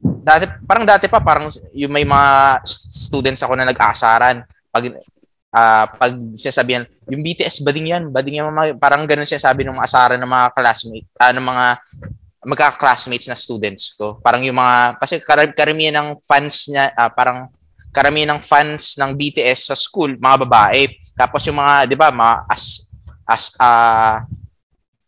dati 0.00 0.48
parang 0.64 0.84
dati 0.88 1.06
pa 1.12 1.20
parang 1.20 1.52
yung 1.76 1.92
may 1.92 2.08
mga 2.08 2.60
st- 2.64 2.88
students 2.88 3.44
ako 3.44 3.52
na 3.52 3.68
nag-asaran 3.68 4.40
pag 4.72 4.84
ah 5.52 5.84
pag 5.92 6.16
sinasabihan 6.32 6.88
yung 7.10 7.20
BTS 7.20 7.60
bading 7.60 7.88
yan 7.90 8.04
bading 8.08 8.40
yan 8.40 8.48
mga, 8.48 8.80
parang 8.80 9.04
ganun 9.04 9.28
sinasabi 9.28 9.66
ng 9.66 9.76
mga 9.76 9.88
asaran 9.88 10.20
ng 10.22 10.30
mga 10.30 10.46
classmate 10.56 11.08
ah, 11.20 11.32
ng 11.36 11.44
mga 11.44 11.66
magka-classmates 12.40 13.28
na 13.28 13.36
students 13.36 13.92
ko 13.96 14.16
parang 14.24 14.40
yung 14.44 14.56
mga 14.56 14.96
kasi 14.96 15.20
kar- 15.20 15.52
karamihan 15.52 16.00
ng 16.00 16.08
fans 16.24 16.72
niya 16.72 16.92
ah, 16.96 17.12
parang 17.12 17.52
karamihan 17.90 18.36
ng 18.36 18.40
fans 18.40 18.96
ng 18.96 19.10
BTS 19.12 19.72
sa 19.72 19.76
school 19.76 20.16
mga 20.16 20.36
babae 20.48 20.88
tapos 21.18 21.44
yung 21.44 21.60
mga 21.60 21.90
'di 21.90 21.96
ba 22.00 22.08
mga 22.08 22.34
as 22.48 22.88
as 23.28 23.44
ah, 23.60 24.24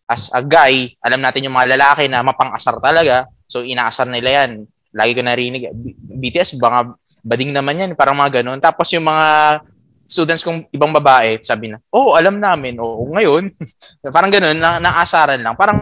as 0.05 0.29
a 0.35 0.45
guy 0.45 0.93
alam 1.01 1.25
natin 1.25 1.49
yung 1.49 1.57
mga 1.57 1.79
lalaki 1.79 2.05
na 2.11 2.21
mapang-asar 2.21 2.77
talaga 2.85 3.25
so 3.49 3.65
inaasar 3.65 4.11
nila 4.11 4.45
yan 4.45 4.69
lagi 4.93 5.17
ko 5.17 5.25
narinig, 5.25 5.73
BTS, 6.21 6.61
baka 6.61 6.93
bading 7.25 7.57
naman 7.57 7.81
yan, 7.81 7.91
parang 7.97 8.15
mga 8.15 8.45
ganun. 8.45 8.61
Tapos 8.61 8.93
yung 8.93 9.09
mga 9.09 9.61
students 10.05 10.45
kong 10.45 10.69
ibang 10.69 10.93
babae, 10.93 11.41
sabi 11.41 11.73
na, 11.73 11.81
oh, 11.89 12.13
alam 12.13 12.37
namin, 12.37 12.77
oo, 12.77 13.09
ngayon. 13.09 13.49
parang 14.15 14.29
ganun, 14.29 14.61
na, 14.61 14.77
naasaran 14.79 15.41
lang. 15.41 15.57
Parang 15.57 15.81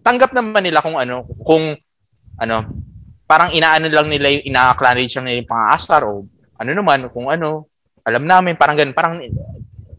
tanggap 0.00 0.30
naman 0.34 0.62
nila 0.64 0.80
kung 0.80 0.96
ano, 0.96 1.26
kung 1.44 1.76
ano, 2.40 2.56
parang 3.24 3.54
inaano 3.54 3.86
lang 3.86 4.08
nila 4.10 4.32
ina-acknowledge 4.42 5.20
lang 5.20 5.26
nila 5.30 5.38
yung 5.44 5.50
pang-aasar 5.50 6.02
o 6.08 6.26
ano 6.60 6.70
naman, 6.70 7.08
kung 7.12 7.30
ano, 7.30 7.70
alam 8.04 8.24
namin, 8.24 8.56
parang 8.56 8.76
ganun, 8.76 8.96
parang 8.96 9.14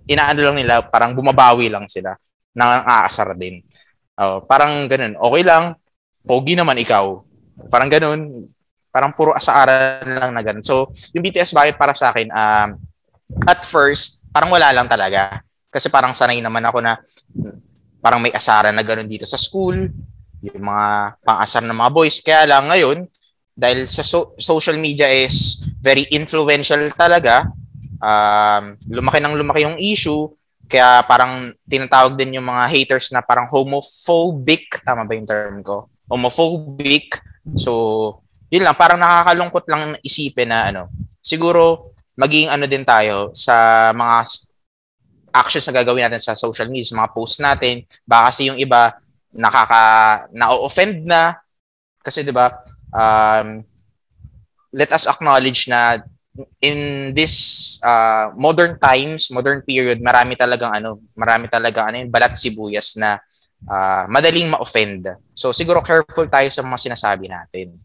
inaano 0.06 0.40
lang 0.42 0.58
nila, 0.58 0.84
parang 0.86 1.14
bumabawi 1.14 1.70
lang 1.70 1.86
sila 1.90 2.14
na 2.54 2.84
aasar 2.84 3.34
din. 3.38 3.64
Oh, 4.20 4.44
parang 4.46 4.86
ganun, 4.86 5.18
okay 5.18 5.44
lang, 5.46 5.74
pogi 6.22 6.54
naman 6.54 6.78
ikaw, 6.78 7.24
Parang 7.70 7.92
ganun. 7.92 8.50
Parang 8.92 9.12
puro 9.16 9.32
asaaran 9.36 10.04
lang 10.08 10.32
na 10.36 10.42
ganun. 10.44 10.66
So, 10.66 10.90
yung 11.16 11.24
BTS 11.24 11.56
bakit 11.56 11.76
para 11.80 11.96
sa 11.96 12.12
akin, 12.12 12.28
um, 12.32 12.70
at 13.48 13.64
first, 13.64 14.28
parang 14.32 14.52
wala 14.52 14.72
lang 14.76 14.88
talaga. 14.90 15.44
Kasi 15.72 15.88
parang 15.88 16.12
sanay 16.12 16.44
naman 16.44 16.64
ako 16.68 16.84
na 16.84 17.00
parang 18.02 18.20
may 18.20 18.34
asaran 18.34 18.74
na 18.74 18.84
ganun 18.84 19.08
dito 19.08 19.24
sa 19.30 19.38
school, 19.38 19.88
yung 20.42 20.64
mga 20.66 21.22
pang-asar 21.22 21.62
ng 21.64 21.78
mga 21.78 21.92
boys. 21.94 22.18
Kaya 22.20 22.50
lang 22.50 22.68
ngayon, 22.68 23.06
dahil 23.54 23.86
sa 23.86 24.02
so- 24.02 24.34
social 24.42 24.76
media 24.82 25.06
is 25.06 25.62
very 25.80 26.10
influential 26.10 26.82
talaga, 26.98 27.46
um, 28.02 28.74
lumaki 28.90 29.22
ng 29.22 29.38
lumaki 29.38 29.62
yung 29.64 29.78
issue, 29.78 30.26
kaya 30.66 31.04
parang 31.06 31.54
tinatawag 31.70 32.18
din 32.18 32.42
yung 32.42 32.48
mga 32.48 32.66
haters 32.68 33.14
na 33.14 33.22
parang 33.22 33.46
homophobic, 33.52 34.82
tama 34.82 35.06
ba 35.06 35.14
yung 35.14 35.30
term 35.30 35.62
ko? 35.62 35.92
Homophobic, 36.10 37.22
So, 37.58 37.72
yun 38.54 38.62
lang, 38.62 38.78
parang 38.78 39.02
nakakalungkot 39.02 39.66
lang 39.66 39.98
isipin 40.06 40.54
na 40.54 40.70
ano, 40.70 40.94
siguro 41.26 41.94
maging 42.14 42.54
ano 42.54 42.66
din 42.70 42.86
tayo 42.86 43.34
sa 43.34 43.90
mga 43.96 44.18
actions 45.32 45.66
na 45.68 45.76
gagawin 45.76 46.08
natin 46.08 46.22
sa 46.22 46.38
social 46.38 46.68
media, 46.68 46.92
sa 46.92 47.00
mga 47.00 47.12
posts 47.16 47.40
natin. 47.40 47.84
Baka 48.04 48.32
kasi 48.32 48.52
yung 48.52 48.60
iba 48.60 48.96
nakaka 49.32 49.84
na-offend 50.36 51.08
na 51.08 51.40
kasi 52.04 52.22
'di 52.22 52.36
ba 52.36 52.52
um, 52.92 53.64
let 54.76 54.92
us 54.92 55.08
acknowledge 55.08 55.72
na 55.72 56.00
in 56.64 57.12
this 57.12 57.78
uh, 57.84 58.32
modern 58.40 58.80
times, 58.80 59.28
modern 59.36 59.60
period, 59.68 60.00
marami 60.00 60.40
talagang 60.40 60.72
ano, 60.72 61.04
marami 61.12 61.52
talaga 61.52 61.92
ano, 61.92 62.08
balat 62.08 62.40
sibuyas 62.40 62.96
na 62.96 63.20
uh, 63.68 64.08
madaling 64.08 64.48
ma-offend. 64.48 65.12
So 65.36 65.52
siguro 65.52 65.84
careful 65.84 66.32
tayo 66.32 66.48
sa 66.48 66.64
mga 66.64 66.92
sinasabi 66.92 67.28
natin 67.28 67.76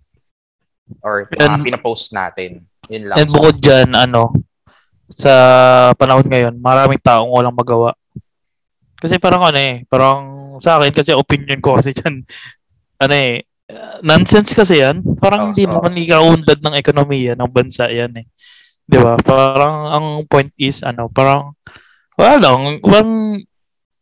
or 1.03 1.27
mga 1.27 1.59
and, 1.59 1.67
pinapost 1.67 2.15
natin. 2.15 2.63
Yun 2.87 3.11
lang. 3.11 3.19
And 3.19 3.31
bukod 3.35 3.59
dyan, 3.59 3.91
ano, 3.99 4.31
sa 5.15 5.33
panahon 5.95 6.27
ngayon, 6.27 6.55
maraming 6.59 6.99
taong 6.99 7.31
walang 7.31 7.55
magawa. 7.55 7.95
Kasi 8.99 9.21
parang 9.23 9.45
ano 9.47 9.59
eh, 9.61 9.87
parang 9.87 10.19
sa 10.59 10.81
akin 10.81 10.91
kasi 10.91 11.13
opinion 11.13 11.61
ko 11.63 11.75
kasi 11.79 11.95
dyan, 11.95 12.27
ano 12.99 13.15
eh, 13.15 13.47
nonsense 14.03 14.51
kasi 14.57 14.83
yan. 14.83 15.03
Parang 15.21 15.53
hindi 15.53 15.67
oh, 15.67 15.71
so, 15.71 15.73
naman 15.79 15.95
ikaundad 16.01 16.59
ng 16.63 16.75
ekonomiya 16.79 17.39
ng 17.39 17.51
bansa 17.51 17.87
yan 17.91 18.15
eh. 18.19 18.27
'Di 18.87 18.99
ba? 19.03 19.19
Parang 19.19 19.91
ang 19.91 20.07
point 20.31 20.51
is 20.59 20.81
ano, 20.87 21.11
parang 21.11 21.59
wala 22.17 22.35
lang, 22.39 22.81
parang 22.81 23.43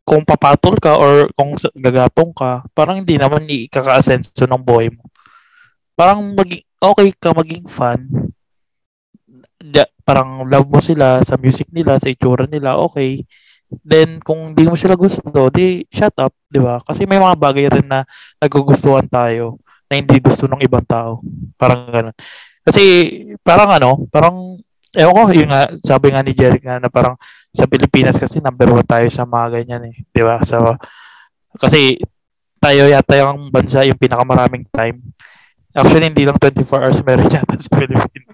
kung 0.05 0.23
papatol 0.23 0.77
ka 0.77 1.01
or 1.01 1.33
kung 1.33 1.57
gagatong 1.81 2.37
ka, 2.37 2.63
parang 2.77 3.01
hindi 3.01 3.17
naman 3.17 3.49
ikaka-asenso 3.49 4.45
ng 4.45 4.61
buhay 4.61 4.93
mo. 4.93 5.09
Parang 5.97 6.37
maging, 6.37 6.63
okay 6.77 7.09
ka 7.17 7.33
maging 7.33 7.65
fan. 7.65 8.24
Parang 10.05 10.45
love 10.45 10.69
mo 10.69 10.81
sila 10.83 11.25
sa 11.25 11.41
music 11.41 11.73
nila, 11.73 11.97
sa 11.97 12.13
itsura 12.13 12.45
nila, 12.45 12.77
okay. 12.77 13.25
Then, 13.83 14.21
kung 14.21 14.53
hindi 14.53 14.69
mo 14.69 14.77
sila 14.77 14.95
gusto, 14.95 15.25
di 15.49 15.83
shut 15.89 16.15
up, 16.21 16.37
di 16.47 16.61
ba? 16.61 16.79
Kasi 16.85 17.09
may 17.09 17.17
mga 17.17 17.37
bagay 17.41 17.67
rin 17.73 17.87
na 17.89 18.05
nagugustuhan 18.39 19.09
tayo 19.09 19.59
na 19.89 19.99
hindi 19.99 20.21
gusto 20.21 20.45
ng 20.45 20.63
ibang 20.63 20.85
tao. 20.85 21.25
Parang 21.57 21.89
ganun. 21.89 22.17
Kasi, 22.63 22.83
parang 23.41 23.73
ano, 23.73 24.05
parang, 24.13 24.61
ewan 24.95 25.15
ko, 25.17 25.23
yung 25.33 25.51
nga, 25.51 25.73
sabi 25.81 26.13
nga 26.13 26.23
ni 26.23 26.37
Jeric 26.37 26.63
nga 26.63 26.79
na 26.79 26.93
parang, 26.93 27.17
sa 27.55 27.71
Pilipinas 27.71 28.19
kasi 28.19 28.43
number 28.43 28.67
one 28.67 28.83
tayo 28.83 29.07
sa 29.07 29.23
mga 29.23 29.63
ganyan 29.63 29.95
eh. 29.95 29.97
Di 30.11 30.23
ba? 30.27 30.43
So, 30.43 30.75
kasi 31.55 32.03
tayo 32.59 32.91
yata 32.91 33.15
yung 33.23 33.55
bansa 33.55 33.87
yung 33.87 34.01
pinakamaraming 34.01 34.67
time. 34.75 35.15
Actually, 35.71 36.11
hindi 36.11 36.27
lang 36.27 36.35
24 36.39 36.67
hours 36.83 36.99
meron 37.07 37.31
yata 37.31 37.55
sa 37.55 37.71
Pilipinas. 37.71 38.34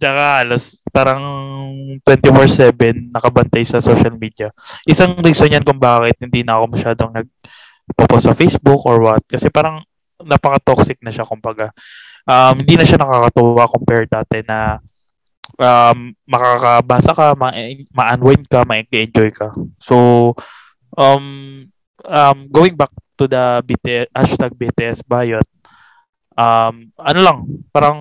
Tsaka 0.00 0.22
halos 0.42 0.78
parang 0.94 1.22
24-7 2.06 3.10
nakabantay 3.10 3.66
sa 3.66 3.82
social 3.82 4.14
media. 4.14 4.54
Isang 4.86 5.18
reason 5.18 5.50
yan 5.50 5.66
kung 5.66 5.82
bakit 5.82 6.22
hindi 6.22 6.46
na 6.46 6.58
ako 6.58 6.64
masyadong 6.70 7.10
nag-post 7.10 8.30
sa 8.30 8.34
Facebook 8.38 8.86
or 8.86 9.02
what. 9.02 9.22
Kasi 9.26 9.50
parang 9.50 9.82
napaka-toxic 10.22 11.02
na 11.02 11.10
siya 11.10 11.26
kumbaga. 11.26 11.74
Um, 12.22 12.62
hindi 12.62 12.78
na 12.78 12.86
siya 12.86 13.02
nakakatuwa 13.02 13.66
compared 13.66 14.06
dati 14.06 14.46
na 14.46 14.78
um, 15.58 16.14
makakabasa 16.24 17.10
ka, 17.10 17.34
ma- 17.34 17.54
ma-unwind 17.90 18.46
ka, 18.46 18.62
ma-enjoy 18.62 19.34
ka. 19.34 19.50
So, 19.82 19.96
um, 20.94 21.66
um, 22.06 22.38
going 22.48 22.78
back 22.78 22.94
to 23.18 23.26
the 23.26 23.62
BTS, 23.66 24.06
hashtag 24.14 24.54
BTS 24.54 25.02
Bayot, 25.02 25.46
um, 26.36 26.74
ano 26.96 27.20
lang, 27.20 27.38
parang 27.72 27.98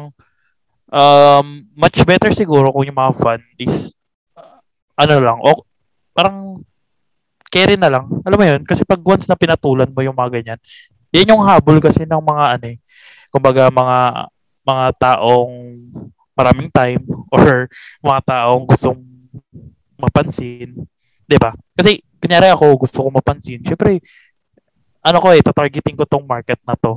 um, 0.92 1.48
much 1.76 2.04
better 2.04 2.32
siguro 2.36 2.72
kung 2.72 2.86
yung 2.88 2.98
mga 2.98 3.16
fan 3.20 3.42
is 3.58 3.96
uh, 4.36 4.60
ano 5.00 5.16
lang, 5.20 5.38
o, 5.40 5.64
parang 6.12 6.60
carry 7.52 7.76
na 7.76 7.92
lang. 7.92 8.08
Alam 8.24 8.38
mo 8.40 8.46
yun? 8.48 8.62
Kasi 8.64 8.88
pag 8.88 9.04
once 9.04 9.28
na 9.28 9.36
pinatulan 9.36 9.92
mo 9.92 10.00
yung 10.04 10.16
mga 10.16 10.32
ganyan, 10.40 10.60
yan 11.12 11.32
yung 11.36 11.44
habol 11.44 11.84
kasi 11.84 12.08
ng 12.08 12.24
mga 12.24 12.46
ano 12.60 12.66
eh, 12.72 12.78
kumbaga 13.28 13.68
mga 13.68 13.98
mga 14.64 14.86
taong 14.96 15.54
maraming 16.36 16.70
time 16.72 17.04
or 17.36 17.68
mga 18.00 18.20
taong 18.24 18.64
gustong 18.64 19.00
mapansin, 20.00 20.88
'di 21.28 21.38
ba? 21.38 21.52
Kasi 21.76 22.00
kunyari 22.22 22.50
ako 22.54 22.88
gusto 22.88 23.04
ko 23.04 23.10
mapansin, 23.12 23.60
syempre 23.62 24.00
ano 25.02 25.18
ko 25.18 25.34
eh, 25.34 25.42
tatargeting 25.42 25.98
ko 25.98 26.06
tong 26.06 26.26
market 26.30 26.62
na 26.64 26.78
to. 26.78 26.94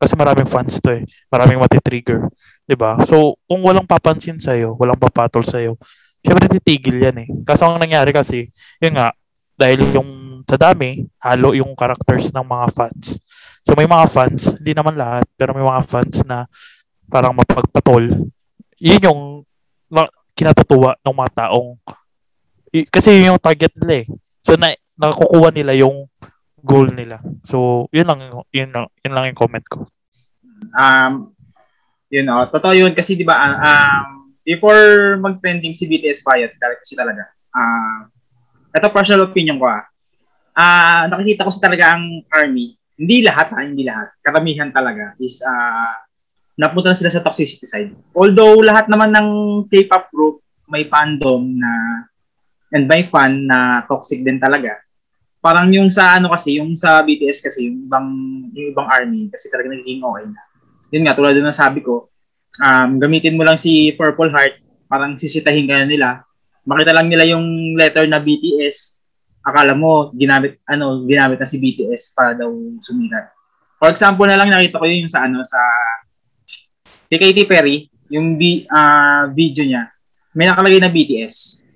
Kasi 0.00 0.16
maraming 0.16 0.48
fans 0.48 0.80
to 0.80 0.96
eh. 0.96 1.02
Maraming 1.28 1.60
mati-trigger. 1.60 2.32
ba? 2.74 2.96
So, 3.04 3.36
kung 3.44 3.60
walang 3.60 3.84
papansin 3.84 4.40
sa 4.40 4.56
iyo, 4.56 4.72
walang 4.80 4.96
papatol 4.96 5.44
sa 5.44 5.60
iyo, 5.60 5.76
syempre 6.24 6.48
titigil 6.48 7.02
'yan 7.02 7.16
eh. 7.20 7.28
Kaso 7.44 7.68
ang 7.68 7.76
nangyari 7.76 8.14
kasi, 8.14 8.48
yun 8.80 8.96
nga, 8.96 9.12
dahil 9.58 9.92
yung 9.92 10.10
sa 10.48 10.56
dami, 10.56 11.04
halo 11.20 11.52
yung 11.52 11.76
characters 11.76 12.32
ng 12.32 12.46
mga 12.46 12.66
fans. 12.72 13.20
So 13.60 13.76
may 13.76 13.84
mga 13.84 14.06
fans, 14.08 14.56
hindi 14.56 14.72
naman 14.72 14.96
lahat, 14.96 15.28
pero 15.36 15.52
may 15.52 15.62
mga 15.62 15.84
fans 15.84 16.24
na 16.24 16.48
parang 17.12 17.36
mapagpatol 17.36 18.30
yun 18.80 19.04
yung 19.04 19.20
na, 19.92 20.08
kinatutuwa 20.32 20.96
ng 21.04 21.14
mga 21.14 21.30
taong 21.36 21.76
kasi 22.88 23.20
yun 23.20 23.36
yung 23.36 23.42
target 23.42 23.76
nila 23.76 23.94
eh. 24.02 24.06
So 24.40 24.56
na 24.56 24.72
nakukuha 24.96 25.52
nila 25.52 25.76
yung 25.76 26.08
goal 26.64 26.88
nila. 26.92 27.20
So 27.44 27.88
yun 27.90 28.06
lang 28.08 28.44
yun 28.52 28.70
lang, 28.70 28.86
yun 29.02 29.12
lang 29.14 29.24
yung 29.32 29.38
comment 29.38 29.66
ko. 29.66 29.88
Um 30.76 31.34
yun 32.10 32.26
know, 32.26 32.46
totoo 32.50 32.74
yun 32.74 32.92
kasi 32.92 33.14
'di 33.14 33.24
ba 33.24 33.36
uh, 33.38 33.56
um 33.60 34.06
before 34.42 35.14
mag-trending 35.20 35.76
si 35.76 35.86
BTS 35.86 36.26
Riot, 36.26 36.56
kasi 36.58 36.96
talaga. 36.96 37.28
Ah 37.54 37.60
uh, 37.60 37.98
ito 38.70 38.86
personal 38.94 39.26
opinion 39.26 39.58
ko 39.58 39.66
ah. 39.66 39.82
Ah, 40.54 41.06
uh, 41.06 41.16
nakikita 41.16 41.46
ko 41.46 41.50
sa 41.50 41.70
talaga 41.70 41.94
ang 41.96 42.26
army. 42.30 42.74
Hindi 43.00 43.24
lahat 43.24 43.54
ha, 43.54 43.64
hindi 43.64 43.82
lahat. 43.86 44.12
Karamihan 44.20 44.68
talaga 44.70 45.16
is 45.18 45.40
uh, 45.40 45.94
napunta 46.60 46.92
na 46.92 46.98
sila 46.98 47.08
sa 47.08 47.24
toxicity 47.24 47.64
side. 47.64 47.90
Although 48.12 48.60
lahat 48.60 48.86
naman 48.92 49.10
ng 49.14 49.28
K-pop 49.72 50.12
group 50.12 50.44
may 50.70 50.86
fandom 50.86 51.58
na 51.58 51.70
and 52.70 52.86
by 52.86 53.02
fan 53.10 53.48
na 53.48 53.82
toxic 53.88 54.22
din 54.22 54.38
talaga. 54.38 54.78
Parang 55.40 55.72
yung 55.72 55.88
sa 55.88 56.20
ano 56.20 56.28
kasi, 56.30 56.60
yung 56.60 56.76
sa 56.76 57.00
BTS 57.00 57.40
kasi, 57.40 57.68
yung 57.68 57.88
ibang, 57.88 58.08
yung 58.52 58.68
ibang 58.76 58.88
army, 58.88 59.32
kasi 59.32 59.48
talaga 59.48 59.72
nagiging 59.72 60.04
okay 60.04 60.24
na. 60.28 60.42
Yun 60.92 61.02
nga, 61.08 61.16
tulad 61.16 61.34
na 61.40 61.52
sabi 61.52 61.80
ko, 61.80 62.12
um, 62.60 62.90
gamitin 63.00 63.34
mo 63.34 63.42
lang 63.42 63.56
si 63.56 63.96
Purple 63.96 64.30
Heart, 64.30 64.86
parang 64.86 65.16
sisitahin 65.16 65.66
ka 65.66 65.74
na 65.80 65.86
nila. 65.88 66.08
Makita 66.68 66.92
lang 66.92 67.08
nila 67.08 67.24
yung 67.24 67.74
letter 67.74 68.04
na 68.04 68.20
BTS, 68.20 69.00
akala 69.40 69.72
mo 69.72 70.12
ginamit 70.12 70.60
ano 70.68 71.08
ginamit 71.08 71.40
na 71.40 71.48
si 71.48 71.56
BTS 71.56 72.12
para 72.12 72.36
daw 72.36 72.52
sumikat. 72.84 73.32
For 73.80 73.88
example 73.88 74.28
na 74.28 74.36
lang 74.36 74.52
nakita 74.52 74.76
ko 74.76 74.84
yun 74.84 75.08
yung 75.08 75.12
sa 75.12 75.24
ano 75.24 75.40
sa 75.40 75.60
kay 77.08 77.18
Katy 77.18 77.48
Perry, 77.48 77.88
yung 78.12 78.36
B, 78.36 78.68
uh, 78.70 79.26
video 79.32 79.66
niya. 79.66 79.90
May 80.36 80.46
nakalagay 80.46 80.78
na 80.78 80.92
BTS. 80.92 81.66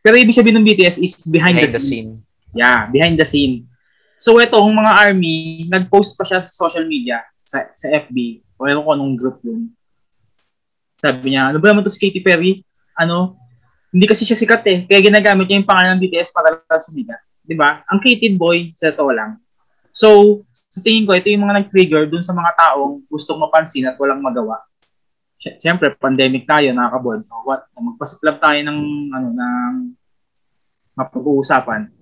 Pero 0.00 0.16
ibig 0.16 0.32
sabihin 0.32 0.56
ng 0.56 0.64
BTS 0.64 0.96
is 1.02 1.12
behind, 1.28 1.60
Behind 1.60 1.68
the, 1.68 1.76
the 1.76 1.82
scene. 1.82 2.24
Yeah, 2.56 2.88
behind 2.88 3.20
the 3.20 3.26
scene. 3.28 3.68
So 4.18 4.34
ito, 4.42 4.58
mga 4.58 4.92
army, 4.98 5.66
nag-post 5.70 6.18
pa 6.18 6.26
siya 6.26 6.42
sa 6.42 6.50
social 6.50 6.84
media, 6.88 7.22
sa, 7.46 7.70
sa 7.72 7.86
FB, 7.86 8.42
o 8.58 8.66
ewan 8.66 8.84
ko 8.84 8.90
anong 8.98 9.14
group 9.14 9.38
yun. 9.46 9.70
Sabi 10.98 11.32
niya, 11.32 11.54
ano 11.54 11.62
ba 11.62 11.70
naman 11.70 11.86
to 11.86 11.92
si 11.94 12.02
Katy 12.02 12.18
Perry? 12.26 12.66
Ano, 12.98 13.38
hindi 13.94 14.10
kasi 14.10 14.26
siya 14.26 14.34
sikat 14.34 14.62
eh. 14.66 14.78
Kaya 14.90 15.00
ginagamit 15.00 15.46
niya 15.46 15.62
yung 15.62 15.70
pangalan 15.70 15.96
ng 15.96 16.02
BTS 16.02 16.34
para 16.34 16.58
sumikat. 16.82 17.22
Di 17.46 17.54
ba? 17.54 17.86
Ang 17.86 18.02
Katy 18.02 18.34
boy, 18.34 18.74
sa 18.74 18.90
to 18.90 19.06
lang. 19.14 19.38
So, 19.94 20.42
sa 20.68 20.82
tingin 20.82 21.06
ko, 21.06 21.14
ito 21.14 21.30
yung 21.30 21.46
mga 21.46 21.64
nag-trigger 21.64 22.10
dun 22.10 22.26
sa 22.26 22.34
mga 22.34 22.52
taong 22.58 23.06
gustong 23.06 23.38
mapansin 23.38 23.86
at 23.88 23.96
walang 23.96 24.20
magawa. 24.20 24.60
Siyempre, 25.38 25.94
pandemic 25.94 26.44
tayo, 26.44 26.74
nakaka-board. 26.74 27.22
O, 27.30 27.46
What? 27.46 27.70
Magpasiklab 27.72 28.42
tayo 28.42 28.58
ng, 28.66 28.80
ano, 29.14 29.28
ng 29.32 29.74
mapag-uusapan. 30.98 31.97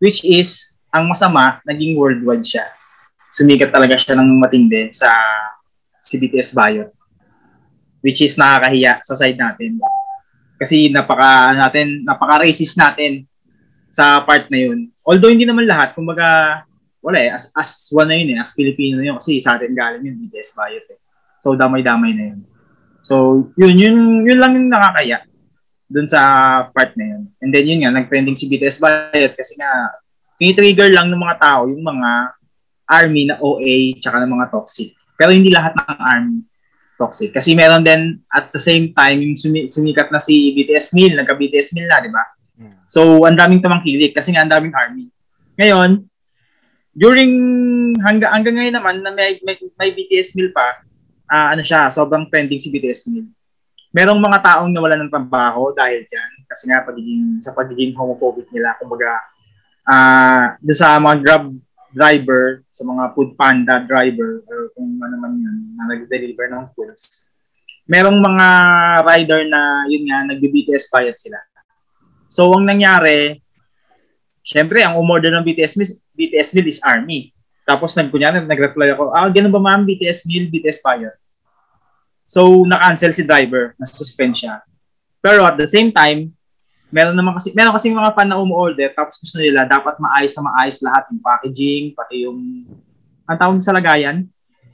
Which 0.00 0.24
is, 0.24 0.80
ang 0.88 1.12
masama, 1.12 1.60
naging 1.68 1.94
worldwide 1.94 2.42
siya. 2.42 2.66
Sumikat 3.30 3.68
talaga 3.70 4.00
siya 4.00 4.16
ng 4.16 4.40
matindi 4.40 4.90
sa 4.90 5.12
si 6.00 6.16
BTS 6.16 6.56
Bayot. 6.56 6.90
Which 8.00 8.24
is 8.24 8.40
nakakahiya 8.40 9.04
sa 9.04 9.14
side 9.14 9.36
natin. 9.36 9.76
Kasi 10.56 10.88
napaka 10.88 11.52
natin, 11.52 12.02
napaka-racist 12.02 12.80
natin 12.80 13.28
sa 13.92 14.24
part 14.24 14.48
na 14.48 14.72
yun. 14.72 14.88
Although 15.04 15.30
hindi 15.30 15.44
naman 15.44 15.68
lahat, 15.68 15.92
kumbaga, 15.92 16.64
wala 17.04 17.18
eh, 17.20 17.30
as, 17.36 17.52
as 17.52 17.92
one 17.92 18.08
na 18.08 18.16
yun 18.16 18.32
eh, 18.34 18.40
as 18.40 18.56
Filipino 18.56 18.98
na 18.98 19.12
yun, 19.12 19.16
kasi 19.20 19.36
sa 19.36 19.60
atin 19.60 19.76
galing 19.76 20.00
yun, 20.00 20.16
BTS 20.16 20.56
Bayot 20.56 20.88
eh. 20.88 20.98
So, 21.44 21.52
damay-damay 21.52 22.12
na 22.16 22.24
yun. 22.32 22.40
So, 23.04 23.46
yun, 23.60 23.76
yun, 23.76 23.96
yun 24.24 24.38
lang 24.40 24.56
yung 24.56 24.72
nakakaya 24.72 25.28
dun 25.90 26.06
sa 26.06 26.20
part 26.70 26.94
na 26.94 27.18
yun. 27.18 27.22
And 27.42 27.50
then 27.50 27.66
yun 27.66 27.82
nga, 27.82 27.90
nag-trending 27.90 28.38
si 28.38 28.46
BTS 28.46 28.78
Bayot 28.78 29.34
kasi 29.34 29.58
nga, 29.58 29.90
trigger 30.40 30.88
lang 30.94 31.10
ng 31.10 31.20
mga 31.20 31.36
tao 31.36 31.68
yung 31.68 31.82
mga 31.82 32.08
army 32.88 33.28
na 33.28 33.36
OA 33.42 33.98
tsaka 33.98 34.22
ng 34.24 34.32
mga 34.32 34.46
toxic. 34.54 34.94
Pero 35.18 35.34
hindi 35.34 35.50
lahat 35.52 35.76
ng 35.76 36.00
army 36.00 36.38
toxic. 36.96 37.34
Kasi 37.34 37.52
meron 37.52 37.84
din 37.84 38.22
at 38.30 38.48
the 38.54 38.62
same 38.62 38.94
time 38.94 39.20
yung 39.20 39.36
sumi- 39.36 39.68
sumikat 39.68 40.08
na 40.08 40.22
si 40.22 40.52
BTS 40.56 40.96
Mil, 40.96 41.12
nagka-BTS 41.18 41.76
Mil 41.76 41.90
na, 41.90 42.00
di 42.00 42.08
ba? 42.08 42.24
So, 42.84 43.24
ang 43.24 43.36
daming 43.40 43.64
tumangkilik 43.64 44.12
kasi 44.12 44.36
nga 44.36 44.44
ang 44.44 44.52
daming 44.52 44.76
army. 44.76 45.08
Ngayon, 45.56 46.04
during 46.92 47.32
hanggang 48.02 48.30
hanggang 48.34 48.54
ngayon 48.60 48.74
naman 48.76 48.96
na 49.00 49.14
may, 49.14 49.40
may, 49.46 49.56
may 49.78 49.90
BTS 49.96 50.36
Mil 50.36 50.52
pa, 50.52 50.84
ah 51.30 51.54
ano 51.54 51.62
siya, 51.62 51.88
sobrang 51.88 52.26
trending 52.28 52.60
si 52.60 52.68
BTS 52.68 53.08
Mil. 53.14 53.30
Merong 53.90 54.22
mga 54.22 54.38
taong 54.38 54.70
nawalan 54.70 55.06
ng 55.06 55.12
trabaho 55.12 55.74
dahil 55.74 56.06
diyan 56.06 56.30
kasi 56.46 56.70
nga 56.70 56.86
pagiging 56.86 57.42
sa 57.42 57.50
pagiging 57.50 57.90
homophobic 57.98 58.46
nila, 58.54 58.78
kumbaga 58.78 59.18
ah 59.82 60.54
doon 60.62 60.78
sa 60.78 60.94
mga 61.02 61.16
Grab 61.26 61.44
driver, 61.90 62.62
sa 62.70 62.86
mga 62.86 63.04
food 63.18 63.34
panda 63.34 63.82
driver 63.82 64.46
or 64.46 64.70
kung 64.78 64.94
ano 65.02 65.14
man 65.18 65.34
yun 65.34 65.74
na 65.74 65.90
nag-deliver 65.90 66.46
ng 66.46 66.70
foods. 66.78 67.34
Merong 67.90 68.22
mga 68.22 68.46
rider 69.02 69.40
na 69.50 69.82
yun 69.90 70.06
nga 70.06 70.22
nagbi-BTS 70.30 70.86
bayad 70.94 71.18
sila. 71.18 71.42
So 72.30 72.46
ang 72.54 72.62
nangyari, 72.62 73.42
syempre 74.46 74.86
ang 74.86 74.94
umorder 75.02 75.34
ng 75.34 75.42
BTS 75.42 75.74
meal, 75.74 75.90
BTS 76.14 76.54
meal 76.54 76.70
is 76.70 76.78
army. 76.86 77.34
Tapos 77.66 77.98
nagkunyari 77.98 78.38
nag-reply 78.46 78.94
ako, 78.94 79.10
ah 79.10 79.26
ganun 79.26 79.50
ba 79.50 79.58
ma'am 79.58 79.82
BTS 79.82 80.30
meal, 80.30 80.46
BTS 80.46 80.78
bayad. 80.78 81.14
So 82.30 82.62
na-cancel 82.62 83.10
si 83.10 83.26
driver, 83.26 83.74
na-suspend 83.74 84.38
siya. 84.38 84.62
Pero 85.18 85.42
at 85.42 85.58
the 85.58 85.66
same 85.66 85.90
time, 85.90 86.30
meron 86.88 87.12
naman 87.12 87.34
kasi 87.34 87.50
meron 87.50 87.74
kasi 87.74 87.90
mga 87.90 88.14
fan 88.14 88.26
na 88.26 88.38
umu-order 88.38 88.90
tapos 88.90 89.18
gusto 89.18 89.38
nila 89.38 89.62
dapat 89.62 89.98
maayos 89.98 90.30
na 90.32 90.42
maayos 90.44 90.78
lahat 90.80 91.10
yung 91.10 91.20
packaging, 91.20 91.84
pati 91.92 92.14
yung 92.22 92.38
ang 93.24 93.36
tawag 93.36 93.58
sa 93.58 93.74
lagayan, 93.74 94.30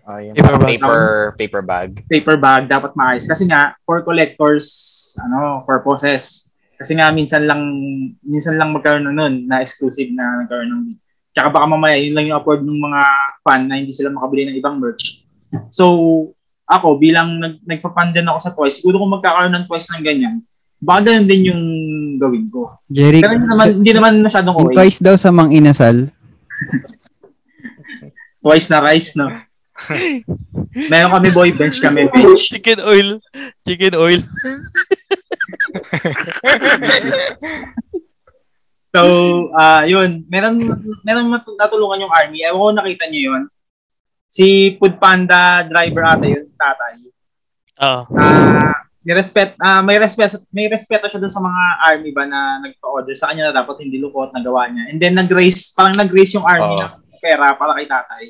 Oh, 0.07 0.23
yung 0.23 0.39
Paper 0.39 0.55
bag. 0.55 0.71
paper, 0.71 1.03
paper 1.35 1.63
bag. 1.67 1.91
paper 2.07 2.37
bag 2.39 2.63
dapat 2.71 2.95
maayos 2.95 3.27
kasi 3.27 3.43
nga 3.43 3.75
for 3.83 4.07
collectors 4.07 4.71
ano 5.19 5.67
purposes 5.67 6.55
kasi 6.79 6.95
nga 6.95 7.11
minsan 7.11 7.43
lang 7.43 7.59
minsan 8.23 8.55
lang 8.55 8.71
magkaroon 8.71 9.03
ng 9.03 9.17
nun 9.19 9.35
na 9.45 9.59
exclusive 9.59 10.15
na 10.15 10.47
nagkaroon 10.47 10.71
ng 10.71 10.83
tsaka 11.35 11.51
baka 11.51 11.67
mamaya 11.67 11.99
yun 11.99 12.15
lang 12.15 12.31
yung 12.31 12.39
afford 12.39 12.63
ng 12.63 12.79
mga 12.79 13.03
fan 13.43 13.67
na 13.67 13.83
hindi 13.83 13.91
sila 13.91 14.15
makabili 14.15 14.47
ng 14.47 14.57
ibang 14.57 14.79
merch 14.79 15.27
so 15.75 15.85
ako 16.67 16.99
bilang 16.99 17.39
nag, 17.39 17.63
nagpa-fan 17.63 18.11
din 18.13 18.27
ako 18.27 18.39
sa 18.43 18.53
toys 18.53 18.79
siguro 18.83 19.01
kung 19.01 19.15
magkakaroon 19.15 19.55
ng 19.55 19.67
toys 19.71 19.87
ng 19.91 20.03
ganyan 20.03 20.43
baka 20.77 21.09
ganun 21.09 21.27
din 21.31 21.49
yung 21.51 21.63
gawin 22.21 22.47
ko 22.53 22.77
Jerry, 22.91 23.23
pero 23.25 23.39
hindi 23.39 23.49
naman, 23.49 23.69
hindi 23.81 23.93
naman 23.95 24.15
masyadong 24.21 24.57
okay 24.61 24.75
twice 24.77 25.01
daw 25.01 25.15
sa 25.17 25.33
mang 25.33 25.55
inasal. 25.55 26.11
twice 28.45 28.69
na 28.69 28.79
rice 28.85 29.17
no 29.17 29.31
meron 30.89 31.13
kami 31.13 31.29
boy 31.33 31.51
bench 31.53 31.81
kami 31.85 32.09
bench 32.09 32.49
Chicken 32.53 32.81
oil. 32.81 33.21
Chicken 33.65 33.95
oil. 33.97 34.21
So, 38.97 39.53
ah 39.53 39.85
yun, 39.85 40.25
meron 40.25 40.57
meron 41.05 41.29
natulungan 41.29 42.01
yung 42.01 42.15
army. 42.17 42.41
Ewan 42.49 42.57
ko 42.57 42.81
nakita 42.81 43.05
niyo 43.13 43.29
yun. 43.29 43.43
Si 44.37 44.77
Food 44.77 45.01
Panda 45.01 45.65
driver 45.65 46.05
ata 46.05 46.29
yun, 46.29 46.45
si 46.45 46.53
tatay. 46.61 47.09
Oo. 47.81 48.01
Ah, 48.21 48.85
ni-respect, 49.01 49.57
ah 49.57 49.81
may 49.81 49.97
respeto, 49.97 50.45
may 50.53 50.69
respeto 50.69 51.09
siya 51.09 51.17
dun 51.17 51.33
sa 51.33 51.41
mga 51.41 51.63
army 51.89 52.13
ba 52.13 52.29
na 52.29 52.61
nagpa-order 52.61 53.17
sa 53.17 53.33
kanya 53.33 53.49
na 53.49 53.65
dapat 53.65 53.81
hindi 53.81 53.97
lukot 53.97 54.37
nagawa 54.37 54.69
niya. 54.69 54.93
And 54.93 55.01
then 55.01 55.17
nag-raise, 55.17 55.73
parang 55.73 55.97
nag-raise 55.97 56.37
yung 56.37 56.45
army 56.45 56.77
Oo. 56.77 56.85
ng 56.85 57.17
pera 57.17 57.57
para 57.57 57.81
kay 57.81 57.89
tatay. 57.89 58.25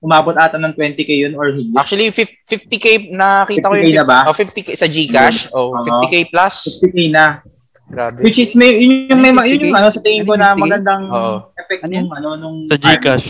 Umabot 0.00 0.38
ata 0.38 0.54
ng 0.56 0.70
20k 0.72 1.10
yun 1.18 1.34
or 1.34 1.50
higit. 1.50 1.74
Actually, 1.74 2.14
fif- 2.14 2.40
50k 2.46 3.10
nakita 3.10 3.68
ko 3.68 3.74
50K 3.74 3.84
yung 3.90 4.00
na 4.00 4.06
ba? 4.06 4.18
Oh, 4.30 4.36
50k 4.38 4.68
sa 4.78 4.86
GCash. 4.86 5.50
Oh, 5.50 5.74
Oo. 5.74 5.82
50k 5.82 6.30
plus. 6.30 6.78
50k 6.78 7.10
na. 7.10 7.42
Grabe. 7.90 8.22
Which 8.22 8.38
is 8.38 8.54
may 8.54 8.78
yun 8.78 9.10
yung 9.10 9.18
may 9.18 9.34
yun 9.50 9.66
yung 9.66 9.74
50K? 9.74 9.80
ano 9.82 9.88
sa 9.90 10.00
tingin 10.00 10.24
ko 10.24 10.38
na 10.38 10.54
50K? 10.54 10.62
magandang 10.62 11.02
Oo. 11.10 11.34
effect 11.58 11.82
Ano 11.82 11.90
nung 11.90 12.12
ano 12.14 12.28
nung 12.38 12.56
Sa. 12.70 12.78
Gcash. 12.78 13.26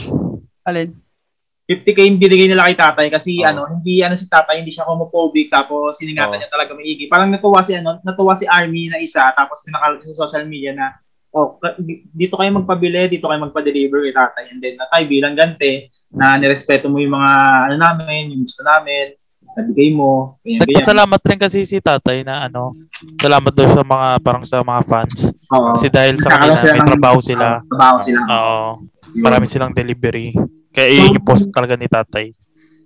Alin? 0.68 0.92
50k 1.70 1.98
yung 2.10 2.18
binigay 2.18 2.50
nila 2.50 2.66
kay 2.66 2.74
tatay 2.74 3.06
kasi 3.14 3.38
Oo. 3.38 3.46
ano, 3.46 3.62
hindi 3.70 4.02
ano 4.02 4.18
si 4.18 4.26
tatay, 4.26 4.66
hindi 4.66 4.74
siya 4.74 4.90
homophobic 4.90 5.46
tapos 5.46 6.02
siningatan 6.02 6.34
Oo. 6.34 6.40
niya 6.42 6.50
talaga 6.50 6.74
maigi. 6.74 7.06
Parang 7.06 7.30
natuwa 7.30 7.62
si 7.62 7.78
ano, 7.78 8.02
natuwa 8.02 8.34
si 8.34 8.50
Army 8.50 8.90
na 8.90 8.98
isa 8.98 9.30
tapos 9.38 9.62
pinakal 9.62 10.02
sa 10.02 10.26
social 10.26 10.50
media 10.50 10.74
na 10.74 10.98
oh, 11.30 11.62
dito 12.10 12.34
kayo 12.34 12.50
magpabili, 12.58 13.06
dito 13.06 13.30
kayo 13.30 13.38
magpa-deliver 13.46 14.02
kay 14.02 14.14
tatay. 14.18 14.44
And 14.50 14.58
then 14.58 14.74
natay 14.82 15.06
bilang 15.06 15.38
gante 15.38 15.94
na 16.10 16.34
nirespeto 16.34 16.90
mo 16.90 16.98
yung 16.98 17.14
mga 17.14 17.30
ano 17.70 17.76
namin, 17.78 18.34
yung 18.34 18.42
gusto 18.50 18.66
namin, 18.66 19.14
nabigay 19.54 19.94
mo, 19.94 20.42
ganyan 20.42 20.66
ganyan. 20.66 20.74
Nagpasalamat 20.82 21.20
rin 21.22 21.38
kasi 21.38 21.58
si 21.62 21.78
tatay 21.78 22.26
na 22.26 22.50
ano, 22.50 22.74
salamat 23.14 23.52
daw 23.54 23.66
sa 23.70 23.82
mga 23.86 24.08
parang 24.26 24.42
sa 24.42 24.58
mga 24.66 24.82
fans. 24.90 25.30
Oo. 25.54 25.78
Kasi 25.78 25.86
dahil 25.86 26.18
sa 26.18 26.34
kanila 26.34 26.58
may 26.58 26.82
trabaho 26.82 27.18
sila. 27.22 27.46
Trabaho 27.62 27.98
sila. 28.02 28.20
Oo. 28.26 28.66
Marami 29.22 29.46
silang 29.46 29.70
delivery. 29.70 30.34
Kaya 30.70 30.88
yun 30.90 31.18
yung 31.18 31.26
post 31.26 31.50
talaga 31.50 31.74
ni 31.74 31.90
tatay. 31.90 32.30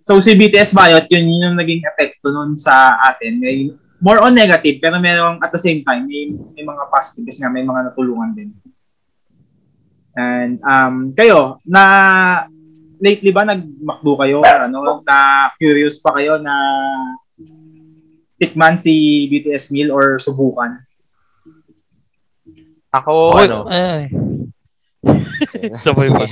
So 0.05 0.20
si 0.20 0.37
BTS 0.37 0.77
Bayot, 0.77 1.09
yun, 1.09 1.25
yun 1.29 1.44
yung 1.53 1.59
naging 1.61 1.85
epekto 1.85 2.29
nun 2.33 2.61
sa 2.61 3.01
atin. 3.09 3.40
May, 3.40 3.73
more 4.05 4.20
on 4.20 4.37
negative, 4.37 4.81
pero 4.85 5.01
merong 5.01 5.40
at 5.40 5.49
the 5.49 5.61
same 5.61 5.81
time, 5.81 6.05
may, 6.05 6.29
may 6.29 6.64
mga 6.64 6.85
positive 6.92 7.25
kasi 7.25 7.40
nga 7.40 7.53
may 7.53 7.64
mga 7.64 7.88
natulungan 7.88 8.37
din. 8.37 8.53
And 10.12 10.61
um, 10.61 11.16
kayo, 11.16 11.59
na 11.64 11.83
lately 13.01 13.33
ba 13.33 13.49
nag-McDo 13.49 14.12
kayo? 14.20 14.38
Ano, 14.44 15.01
na 15.03 15.51
curious 15.57 15.99
pa 15.99 16.14
kayo 16.20 16.37
na 16.37 16.55
tikman 18.38 18.77
si 18.77 19.27
BTS 19.33 19.73
meal 19.73 19.88
or 19.88 20.20
subukan? 20.20 20.85
Ako, 22.94 23.35
Okay, 23.35 23.51
ano, 23.51 23.66
ay. 23.66 24.07
Sabay 25.85 26.09
pa. 26.11 26.25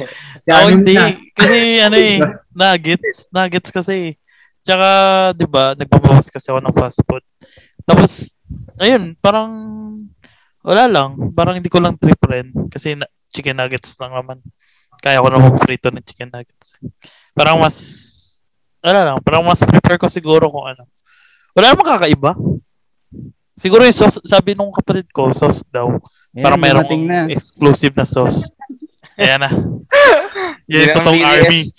Kaya 0.47 0.55
Ako 0.63 0.69
hindi. 0.71 0.97
Kasi 1.35 1.57
ano 1.81 1.97
eh, 1.97 2.19
nuggets. 2.61 3.29
Nuggets 3.31 3.71
kasi. 3.71 4.17
Tsaka, 4.63 4.89
di 5.35 5.47
ba, 5.51 5.75
nagpapawas 5.75 6.31
kasi 6.31 6.55
ako 6.55 6.63
ng 6.63 6.77
fast 6.79 7.03
food. 7.03 7.25
Tapos, 7.83 8.31
ayun, 8.79 9.19
parang, 9.19 9.51
wala 10.63 10.87
lang. 10.87 11.35
Parang 11.35 11.59
hindi 11.59 11.67
ko 11.67 11.83
lang 11.83 11.99
trip 11.99 12.23
rin. 12.31 12.55
Kasi, 12.71 12.95
na, 12.95 13.11
chicken 13.35 13.59
nuggets 13.59 13.99
lang 13.99 14.15
naman. 14.15 14.39
Kaya 15.03 15.19
ko 15.19 15.29
na 15.35 15.43
prito 15.59 15.91
ng 15.91 16.07
chicken 16.07 16.31
nuggets. 16.31 16.79
Parang 17.35 17.59
mas, 17.59 17.75
ano 18.87 18.99
lang, 19.03 19.19
parang 19.27 19.43
mas 19.43 19.59
prefer 19.59 19.99
ko 19.99 20.07
siguro 20.07 20.47
kung 20.47 20.71
ano. 20.71 20.87
Wala 21.59 21.75
namang 21.75 21.99
kakaiba. 21.99 22.33
Siguro 23.59 23.83
yung 23.83 23.95
sauce, 23.99 24.23
sabi 24.23 24.55
nung 24.55 24.71
kapatid 24.71 25.11
ko, 25.11 25.35
sauce 25.35 25.67
daw. 25.75 25.91
Ayan, 26.33 26.45
Parang 26.47 26.61
merong 26.63 26.89
na. 27.05 27.29
exclusive 27.29 27.93
na 27.93 28.07
sauce. 28.09 28.49
Ayan 29.15 29.41
na. 29.41 29.51
Yan 30.67 30.85
ang 30.85 30.97
totoong 30.97 31.23
army. 31.23 31.61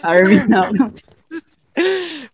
Army 0.00 0.36
na 0.46 0.58
ako. 0.64 0.84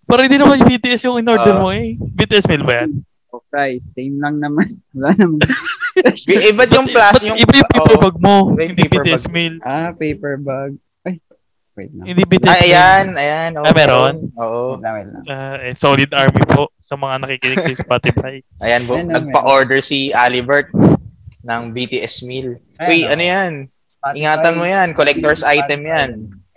Parang 0.04 0.24
hindi 0.24 0.38
naman 0.38 0.58
yung 0.58 0.70
BTS 0.70 1.00
yung 1.02 1.18
in-order 1.18 1.52
Ah. 1.52 1.58
mo 1.58 1.68
eh. 1.70 1.96
BTS 1.98 2.46
meal 2.46 2.62
ba 2.62 2.82
yan? 2.82 2.90
O, 3.28 3.40
price, 3.42 3.90
same 3.90 4.16
lang 4.16 4.38
naman. 4.38 4.68
Wala 4.94 5.10
naman. 5.12 5.40
Iba't 6.50 6.70
yung 6.70 6.86
plus, 6.86 7.18
yung... 7.22 7.36
iba 7.36 7.52
yung 7.54 7.70
paper 7.70 7.96
bag 7.98 8.16
mo. 8.18 8.36
Iba 8.50 8.62
Hindi 8.62 8.82
paper 8.84 9.02
BTS 9.02 9.22
bag. 9.22 9.32
meal. 9.32 9.54
ah, 9.60 9.90
paper 9.92 10.34
bag. 10.38 10.70
Ay, 11.02 11.14
wait 11.74 11.90
lang. 11.90 12.04
Hindi 12.06 12.22
BTS 12.22 12.46
Ah, 12.46 12.54
meal. 12.54 12.68
ayan, 12.70 13.06
ayan. 13.16 13.50
oo, 13.54 13.64
Ah, 13.64 13.74
meron? 13.74 14.14
Oo. 14.34 14.60
Wait 14.70 14.82
lang, 14.82 14.92
wait 14.94 15.08
lang. 15.10 15.24
Ah, 15.26 15.56
eh, 15.58 15.74
solid 15.74 16.10
army 16.10 16.42
po 16.46 16.62
sa 16.78 16.94
mga 16.94 17.14
nakikinig 17.18 17.58
sa 17.60 17.82
Spotify. 17.82 18.34
Ayan, 18.60 18.82
bu- 18.84 18.96
Ayan, 18.96 19.08
nagpa-order 19.10 19.80
si 19.80 20.08
Alibert 20.10 20.68
ng 21.42 21.62
BTS 21.70 22.22
meal. 22.22 22.60
Ayan, 22.76 22.86
Uy, 22.86 23.00
oh. 23.02 23.10
ano 23.10 23.22
yan? 23.24 23.52
Spotify. 24.04 24.20
Ingatan 24.20 24.54
mo 24.60 24.64
yan. 24.68 24.88
Collector's 24.92 25.42
item 25.48 25.80
yan. 25.88 26.10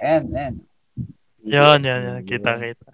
Ayan, 0.04 0.24
ayan. 0.36 0.56
Yan, 1.48 1.80
yan, 1.80 2.02
yan. 2.04 2.22
Kita, 2.28 2.60
kita. 2.60 2.92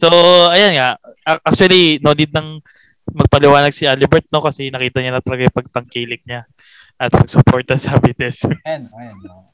So, 0.00 0.08
ayan 0.48 0.72
nga. 0.72 0.96
Actually, 1.44 2.00
no 2.00 2.16
need 2.16 2.32
nang 2.32 2.64
magpaliwanag 3.04 3.76
si 3.76 3.84
Alibert, 3.84 4.24
no? 4.32 4.40
Kasi 4.40 4.72
nakita 4.72 5.04
niya 5.04 5.12
na 5.12 5.20
talaga 5.20 5.44
yung 5.44 5.58
pagtangkilik 5.60 6.24
niya 6.24 6.48
at 6.96 7.12
pagsuporta 7.12 7.76
sa 7.76 8.00
BTS. 8.00 8.48
Ayan, 8.64 8.88
ayan. 8.88 9.16
oh. 9.28 9.52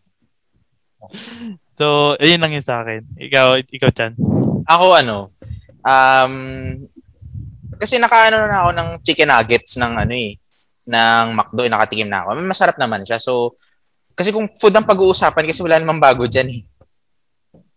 So, 1.73 2.15
ayun 2.21 2.39
lang 2.39 2.53
yun 2.55 2.63
sa 2.63 2.85
akin. 2.85 3.09
Ikaw, 3.17 3.65
ikaw, 3.73 3.91
Chan. 3.91 4.13
Ako 4.69 4.87
ano, 4.95 5.33
um, 5.81 6.35
kasi 7.81 7.97
nakaano 7.97 8.45
na 8.45 8.61
ako 8.61 8.71
ng 8.77 8.89
chicken 9.01 9.33
nuggets 9.33 9.81
ng 9.81 9.93
ano 9.97 10.13
eh, 10.13 10.37
ng 10.85 11.27
McDo, 11.33 11.65
eh, 11.65 11.73
nakatikim 11.73 12.13
na 12.13 12.23
ako. 12.23 12.29
Masarap 12.45 12.77
naman 12.77 13.03
siya. 13.09 13.17
So, 13.17 13.57
kasi 14.15 14.31
kung 14.35 14.47
food 14.59 14.75
ang 14.75 14.87
pag-uusapan, 14.87 15.49
kasi 15.49 15.61
wala 15.65 15.81
namang 15.81 16.01
bago 16.01 16.25
dyan 16.29 16.49
eh. 16.49 16.63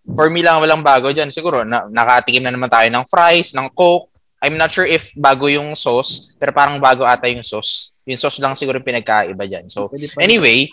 For 0.04 0.28
me 0.28 0.44
lang, 0.44 0.60
walang 0.60 0.84
bago 0.84 1.10
dyan. 1.10 1.32
Siguro, 1.32 1.64
na, 1.64 1.88
nakatikim 1.88 2.44
na 2.44 2.52
naman 2.52 2.68
tayo 2.68 2.88
ng 2.92 3.06
fries, 3.08 3.56
ng 3.56 3.72
Coke. 3.72 4.12
I'm 4.44 4.60
not 4.60 4.76
sure 4.76 4.84
if 4.84 5.16
bago 5.16 5.48
yung 5.48 5.72
sauce, 5.72 6.36
pero 6.36 6.52
parang 6.52 6.76
bago 6.76 7.08
ata 7.08 7.32
yung 7.32 7.48
sauce. 7.48 7.96
Yung 8.04 8.20
sauce 8.20 8.44
lang 8.44 8.60
siguro 8.60 8.84
yung 8.84 8.88
pinagkaiba 8.88 9.48
dyan. 9.48 9.72
So, 9.72 9.88
Anyway, 10.20 10.68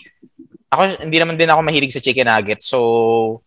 ako 0.67 1.07
hindi 1.07 1.17
naman 1.19 1.39
din 1.39 1.47
ako 1.47 1.59
mahilig 1.63 1.95
sa 1.95 2.03
chicken 2.03 2.27
nuggets. 2.27 2.67
So, 2.67 3.39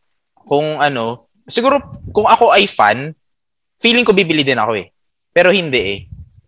kung 0.48 0.81
ano, 0.81 1.29
siguro 1.44 1.77
kung 2.09 2.24
ako 2.24 2.57
ay 2.57 2.64
fan, 2.64 3.12
feeling 3.85 4.09
ko 4.09 4.16
bibili 4.16 4.40
din 4.40 4.57
ako 4.57 4.81
eh. 4.81 4.88
Pero 5.29 5.53
hindi 5.53 5.81
eh. 5.81 5.98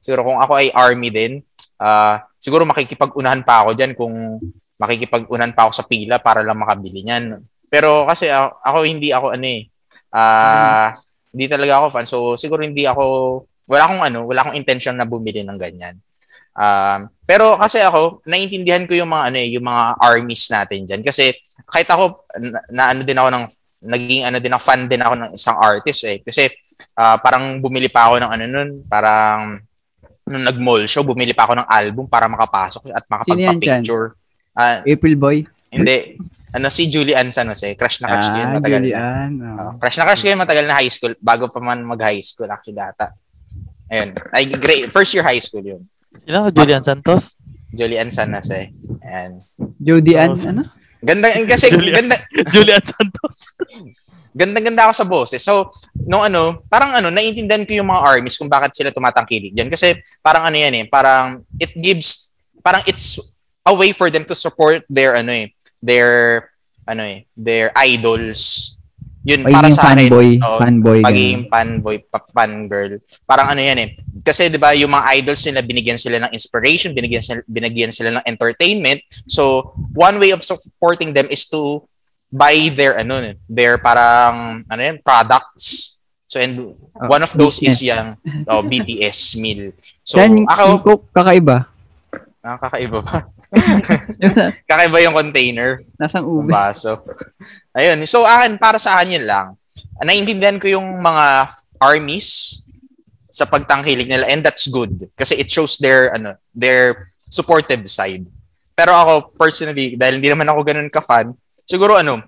Siguro 0.01 0.25
kung 0.25 0.41
ako 0.41 0.53
ay 0.57 0.73
army 0.73 1.13
din, 1.13 1.33
ah 1.77 2.25
siguro 2.41 2.63
makikipag-unahan 2.69 3.43
pa 3.43 3.67
ako 3.67 3.77
diyan 3.77 3.93
kung 3.93 4.41
makikipag-unahan 4.77 5.57
pa 5.57 5.69
ako 5.69 5.73
sa 5.73 5.85
pila 5.89 6.17
para 6.21 6.45
lang 6.45 6.61
makabili 6.61 7.05
niyan. 7.05 7.41
Pero 7.67 8.05
kasi 8.07 8.29
ako, 8.31 8.49
ako 8.63 8.79
hindi 8.85 9.09
ako 9.11 9.27
ano 9.35 9.47
eh. 9.47 9.63
Ah, 10.13 10.97
hindi 11.33 11.47
talaga 11.49 11.73
ako 11.83 11.87
fan. 11.93 12.07
So 12.09 12.19
siguro 12.37 12.63
hindi 12.65 12.85
ako 12.85 13.05
wala 13.67 13.83
akong 13.83 14.03
ano, 14.07 14.19
wala 14.29 14.47
akong 14.47 14.59
intention 14.59 14.95
na 14.95 15.09
bumili 15.09 15.43
ng 15.43 15.59
ganyan. 15.59 15.99
Um, 16.57 17.13
pero 17.29 17.61
kasi 17.61 17.85
ako, 17.85 18.25
naiintindihan 18.25 18.89
ko 18.89 18.97
yung 18.97 19.13
mga 19.13 19.29
ano 19.29 19.37
eh, 19.37 19.49
yung 19.53 19.67
mga 19.67 19.85
armies 20.01 20.49
natin 20.49 20.89
diyan 20.89 21.03
kasi 21.05 21.37
kahit 21.69 21.85
ako 21.93 22.25
na, 22.41 22.61
na 22.73 22.83
ano 22.97 23.05
din 23.05 23.19
ako 23.19 23.29
ng 23.29 23.45
naging 23.93 24.23
ano 24.25 24.39
din 24.41 24.55
ako 24.57 24.63
fan 24.65 24.89
din 24.89 25.05
ako 25.05 25.15
ng 25.21 25.31
isang 25.37 25.57
artist 25.61 26.09
eh 26.09 26.25
kasi 26.25 26.49
ah, 26.97 27.21
parang 27.21 27.61
bumili 27.61 27.93
pa 27.93 28.09
ako 28.09 28.25
ng 28.25 28.31
ano 28.33 28.45
nun, 28.49 28.71
parang 28.89 29.61
nung 30.27 30.43
nag-mall 30.43 30.83
show, 30.91 31.07
bumili 31.07 31.31
pa 31.31 31.47
ako 31.47 31.63
ng 31.63 31.69
album 31.71 32.05
para 32.11 32.27
makapasok 32.27 32.91
at 32.91 33.05
makapagpa-picture. 33.07 34.19
Ah, 34.57 34.81
April 34.83 35.15
Boy. 35.15 35.45
hindi. 35.69 36.17
Ano 36.49 36.73
si 36.73 36.89
Julian 36.89 37.29
San 37.29 37.47
Jose, 37.47 37.77
crush 37.77 38.01
na 38.01 38.09
crush 38.09 38.27
ko 38.27 38.39
yun 38.39 38.49
Ah, 38.49 38.55
matagal 38.57 38.81
na. 38.81 38.85
Julian. 38.89 39.31
Oh, 39.37 39.61
Oh. 39.61 39.73
crush 39.77 39.97
na 39.97 40.05
crush 40.05 40.23
ko 40.23 40.29
yun 40.29 40.41
matagal 40.41 40.65
na 40.65 40.75
high 40.75 40.89
school 40.89 41.13
bago 41.21 41.45
pa 41.47 41.61
man 41.61 41.85
mag-high 41.85 42.23
school 42.23 42.49
actually 42.49 42.73
data. 42.75 43.13
Ayun. 43.87 44.17
Ay, 44.33 44.49
great. 44.51 44.89
First 44.89 45.13
year 45.13 45.21
high 45.23 45.39
school 45.39 45.61
yun. 45.61 45.85
Sino? 46.19 46.49
Julian 46.49 46.81
Santos? 46.81 47.37
Julian 47.69 48.09
San 48.09 48.33
Jose. 48.33 48.73
Ayan. 49.05 49.45
Oh, 49.61 50.49
ano? 50.49 50.65
Ganda, 50.99 51.29
kasi 51.45 51.69
Julian. 51.69 52.09
ganda, 52.09 52.17
Julian 52.57 52.81
Santos. 52.83 53.53
ganda-ganda 54.33 54.85
ako 54.85 54.93
sa 54.95 55.07
boses. 55.07 55.41
So, 55.41 55.69
nung 55.99 56.21
ano, 56.23 56.65
parang 56.67 56.93
ano, 56.95 57.09
naiintindihan 57.09 57.63
ko 57.63 57.73
yung 57.75 57.89
mga 57.89 58.01
armies 58.03 58.37
kung 58.37 58.49
bakit 58.49 58.73
sila 58.73 58.89
tumatangkilik 58.91 59.53
diyan 59.53 59.69
kasi 59.69 59.93
parang 60.21 60.45
ano 60.45 60.57
yan 60.57 60.73
eh, 60.75 60.85
parang 60.87 61.41
it 61.57 61.73
gives 61.75 62.33
parang 62.61 62.81
it's 62.85 63.17
a 63.67 63.75
way 63.75 63.91
for 63.91 64.09
them 64.09 64.23
to 64.23 64.35
support 64.35 64.87
their 64.87 65.15
ano 65.15 65.35
eh, 65.35 65.51
their 65.83 66.47
ano 66.85 67.03
eh, 67.03 67.27
their 67.35 67.75
idols. 67.75 68.73
Yun 69.27 69.43
para 69.43 69.67
Pagiging 69.67 69.75
sa 69.75 69.83
akin. 69.83 69.99
fanboy. 70.07 70.29
Oo, 70.39 70.57
fanboy. 70.57 71.01
pagiging 71.03 71.43
fanboy, 71.51 71.97
pa- 72.07 72.23
fangirl. 72.31 73.03
Parang 73.27 73.51
ano 73.51 73.59
yan 73.59 73.75
eh. 73.77 73.89
Kasi 74.23 74.47
'di 74.47 74.55
ba, 74.55 74.71
yung 74.71 74.95
mga 74.95 75.19
idols 75.19 75.43
nila 75.43 75.61
binigyan 75.61 75.99
sila 75.99 76.23
ng 76.23 76.31
inspiration, 76.31 76.95
binigyan 76.95 77.21
sila, 77.21 77.43
binigyan 77.45 77.91
sila 77.91 78.15
ng 78.15 78.25
entertainment. 78.25 79.03
So, 79.27 79.75
one 79.91 80.23
way 80.23 80.31
of 80.31 80.47
supporting 80.47 81.11
them 81.11 81.27
is 81.27 81.43
to 81.51 81.83
buy 82.27 82.71
their 82.71 82.95
ano 82.97 83.35
their 83.45 83.79
parang 83.79 84.63
ano 84.65 84.79
yan, 84.81 85.03
products. 85.03 85.99
So 86.27 86.39
and 86.39 86.75
Oh, 86.97 87.13
one 87.13 87.21
of 87.21 87.35
those 87.35 87.59
business. 87.59 87.83
is 87.83 87.91
yung 87.91 88.15
oh, 88.47 88.63
BTS 88.63 89.37
meal. 89.37 89.75
So 90.01 90.17
Yan, 90.17 90.49
ako, 90.49 90.65
Coke, 90.81 91.05
kakaiba. 91.13 91.67
ah, 92.41 92.57
kakaiba 92.57 93.05
ba? 93.05 93.27
kakaiba 94.69 94.99
yung 95.05 95.17
container. 95.17 95.83
Nasang 95.97 96.27
ube. 96.27 96.51
baso. 96.51 97.01
Ayun. 97.79 98.03
So, 98.09 98.27
akin, 98.27 98.59
para 98.59 98.81
sa 98.81 98.99
akin 98.99 99.21
yun 99.21 99.27
lang. 99.27 99.55
Naiintindihan 100.03 100.61
ko 100.61 100.67
yung 100.69 101.01
mga 101.01 101.51
armies 101.81 102.61
sa 103.37 103.45
pagtangkilik 103.45 104.09
nila 104.09 104.25
and 104.33 104.41
that's 104.41 104.65
good 104.65 105.13
kasi 105.13 105.37
it 105.37 105.53
shows 105.53 105.77
their 105.77 106.09
ano 106.17 106.41
their 106.57 107.13
supportive 107.29 107.85
side. 107.85 108.25
Pero 108.73 108.97
ako 108.97 109.37
personally 109.37 109.93
dahil 109.93 110.17
hindi 110.17 110.33
naman 110.33 110.49
ako 110.49 110.65
ganun 110.65 110.89
ka-fan, 110.89 111.37
siguro 111.69 112.01
ano 112.01 112.25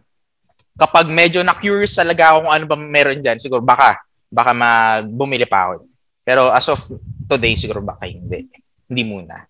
kapag 0.76 1.09
medyo 1.09 1.40
na-curious 1.40 1.96
talaga 1.96 2.37
ako 2.37 2.44
kung 2.44 2.54
ano 2.61 2.64
ba 2.68 2.76
meron 2.76 3.24
diyan, 3.24 3.40
siguro 3.40 3.64
baka 3.64 3.96
baka 4.28 4.52
magbumili 4.52 5.48
pa 5.48 5.72
ako. 5.72 5.88
Pero 6.28 6.52
as 6.52 6.68
of 6.68 6.81
today 7.24 7.57
siguro 7.57 7.81
baka 7.81 8.04
hindi. 8.04 8.44
Hindi 8.85 9.02
muna. 9.09 9.47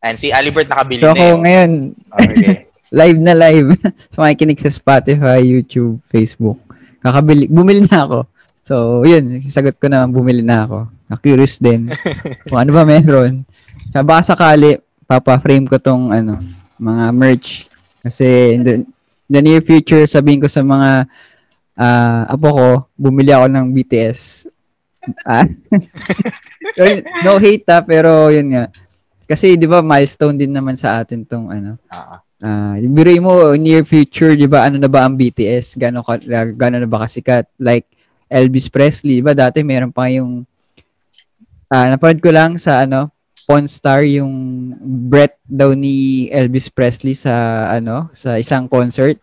And 0.00 0.16
si 0.16 0.32
Alibert 0.32 0.68
nakabili 0.68 1.04
So 1.04 1.12
na 1.12 1.14
ako 1.16 1.24
yung... 1.24 1.42
ngayon, 1.44 1.70
Okay. 2.10 2.66
live 3.00 3.20
na 3.22 3.34
live. 3.36 3.68
sa 4.12 4.16
mga 4.26 4.36
kinig 4.36 4.60
sa 4.60 4.72
Spotify, 4.72 5.38
YouTube, 5.44 6.02
Facebook. 6.10 6.58
Kakabili, 7.00 7.46
bumili 7.46 7.86
na 7.86 8.04
ako. 8.04 8.18
So, 8.60 9.02
yun, 9.06 9.40
sagot 9.48 9.78
ko 9.78 9.86
na 9.88 10.04
bumili 10.10 10.42
na 10.42 10.66
ako. 10.66 10.90
Na-curious 11.06 11.58
din 11.62 11.90
kung 12.50 12.58
ano 12.60 12.70
ba 12.74 12.82
meron. 12.82 13.46
Sa 13.94 14.02
baka 14.04 14.34
sakali, 14.34 14.78
papa-frame 15.06 15.66
ko 15.66 15.78
tong 15.78 16.12
ano, 16.12 16.38
mga 16.76 17.04
merch. 17.14 17.66
Kasi 18.02 18.56
in 18.58 18.62
the, 18.62 18.74
in 18.82 19.32
the 19.32 19.42
near 19.42 19.62
future, 19.62 20.04
sabihin 20.06 20.42
ko 20.42 20.48
sa 20.50 20.62
mga 20.62 21.08
ah, 21.80 22.22
apo 22.28 22.48
ko, 22.52 22.68
bumili 22.94 23.32
ako 23.32 23.46
ng 23.48 23.66
BTS. 23.72 24.50
Ah? 25.24 25.48
So, 26.76 26.84
yun, 26.84 27.00
no 27.24 27.40
hate 27.40 27.64
ha, 27.72 27.80
pero 27.80 28.28
yun 28.28 28.52
nga. 28.52 28.64
Kasi 29.30 29.54
'di 29.54 29.70
ba 29.70 29.78
milestone 29.78 30.34
din 30.34 30.50
naman 30.50 30.74
sa 30.74 30.98
atin 30.98 31.22
tong 31.22 31.46
ano. 31.54 31.78
Ah, 31.86 32.18
Ah, 32.40 32.72
uh, 32.72 32.88
biruin 32.96 33.20
mo 33.20 33.52
near 33.52 33.84
future, 33.84 34.32
'di 34.32 34.48
ba? 34.48 34.64
Ano 34.64 34.80
na 34.80 34.88
ba 34.88 35.04
ang 35.04 35.12
BTS? 35.12 35.76
Gaano 35.76 36.00
ka 36.00 36.16
gaano 36.56 36.80
na 36.80 36.88
ba 36.88 37.04
kasikat? 37.04 37.44
Like 37.60 37.84
Elvis 38.32 38.72
Presley, 38.72 39.20
'di 39.20 39.24
ba? 39.28 39.36
Dati 39.36 39.60
meron 39.60 39.92
pa 39.92 40.08
yung 40.08 40.48
ah 41.68 41.86
napanood 41.92 42.24
ko 42.24 42.32
lang 42.32 42.56
sa 42.56 42.88
ano, 42.88 43.12
Pawn 43.44 43.68
Star 43.68 44.08
yung 44.08 44.32
breath 45.12 45.36
daw 45.44 45.76
ni 45.76 46.26
Elvis 46.32 46.72
Presley 46.72 47.12
sa 47.12 47.68
ano, 47.68 48.08
sa 48.16 48.40
isang 48.40 48.64
concert 48.64 49.20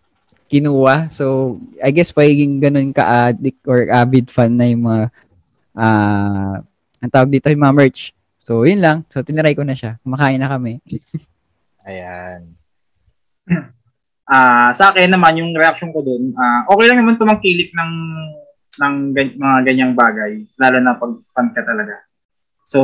kinuha. 0.47 1.09
So, 1.11 1.57
I 1.83 1.91
guess 1.91 2.15
pagiging 2.15 2.63
ganun 2.63 2.95
ka-addict 2.95 3.65
or 3.67 3.89
avid 3.91 4.31
fan 4.31 4.55
na 4.55 4.69
yung 4.69 4.85
mga 4.87 5.03
ah 5.73 6.61
ang 7.01 7.11
tawag 7.11 7.33
dito 7.33 7.49
yung 7.49 7.65
mga 7.65 7.75
merch. 7.75 8.13
So, 8.47 8.63
yun 8.63 8.79
lang. 8.79 9.03
So, 9.11 9.19
tinaray 9.27 9.51
ko 9.59 9.67
na 9.67 9.75
siya. 9.75 9.99
Kumakain 10.07 10.39
na 10.39 10.47
kami. 10.47 10.79
ayan. 11.87 12.55
Ah, 14.27 14.75
sa 14.75 14.91
akin 14.91 15.07
naman 15.07 15.39
yung 15.39 15.55
reaction 15.55 15.87
ko 15.95 16.03
doon, 16.03 16.35
ah 16.35 16.67
okay 16.67 16.91
lang 16.91 16.99
naman 16.99 17.15
tumangkilik 17.15 17.71
ng 17.71 17.91
ng 18.75 18.95
gan- 19.15 19.35
mga 19.39 19.57
ganyang 19.63 19.95
bagay, 19.95 20.43
lalo 20.59 20.77
na 20.83 20.99
pag 20.99 21.15
fan 21.31 21.47
talaga. 21.55 22.03
So, 22.67 22.83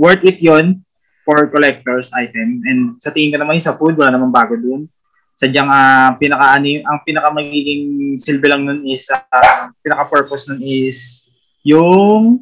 worth 0.00 0.24
it 0.24 0.40
'yon. 0.40 0.80
for 1.20 1.52
collectors 1.52 2.08
item. 2.16 2.64
And 2.64 2.96
sa 2.96 3.12
tingin 3.12 3.36
ko 3.36 3.44
naman 3.44 3.60
yung 3.60 3.68
sa 3.68 3.76
food, 3.76 3.92
wala 3.92 4.08
namang 4.08 4.32
bago 4.32 4.56
dun. 4.56 4.88
Sadyang 5.36 5.68
ah, 5.68 6.16
pinaka 6.16 6.56
ano, 6.56 6.64
yung- 6.64 6.86
ang 6.88 6.98
pinaka 7.04 7.28
magiging 7.28 8.16
silbi 8.16 8.48
lang 8.48 8.64
nun 8.64 8.80
is 8.88 9.04
ah, 9.12 9.68
pinaka 9.84 10.08
purpose 10.08 10.48
nun 10.48 10.64
is 10.64 11.28
yung 11.60 12.40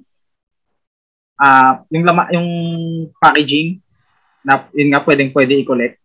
ah 1.38 1.86
yung 1.88 2.04
lama 2.04 2.28
yung 2.34 2.48
packaging 3.16 3.78
na 4.42 4.66
yun 4.74 4.90
nga 4.90 5.02
pwedeng 5.06 5.32
pwede 5.32 5.62
i-collect. 5.62 5.96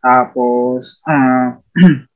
Tapos 0.00 1.02
ah 1.04 1.58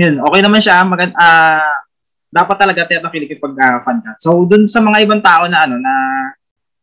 yun, 0.00 0.20
okay 0.20 0.40
naman 0.40 0.60
siya. 0.60 0.82
Magand 0.82 1.12
ah 1.16 1.84
dapat 2.26 2.56
talaga 2.58 2.88
tinakilig 2.88 3.38
pag 3.38 3.54
uh, 3.54 3.78
fan 3.84 4.02
ka. 4.02 4.12
So 4.20 4.44
dun 4.48 4.66
sa 4.66 4.82
mga 4.82 5.06
ibang 5.06 5.22
tao 5.22 5.46
na 5.48 5.64
ano 5.64 5.78
na 5.78 5.92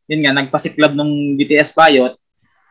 yun 0.07 0.23
nga 0.23 0.33
nagpasiklab 0.33 0.93
ng 0.95 1.37
BTS 1.37 1.73
Bayot, 1.73 2.13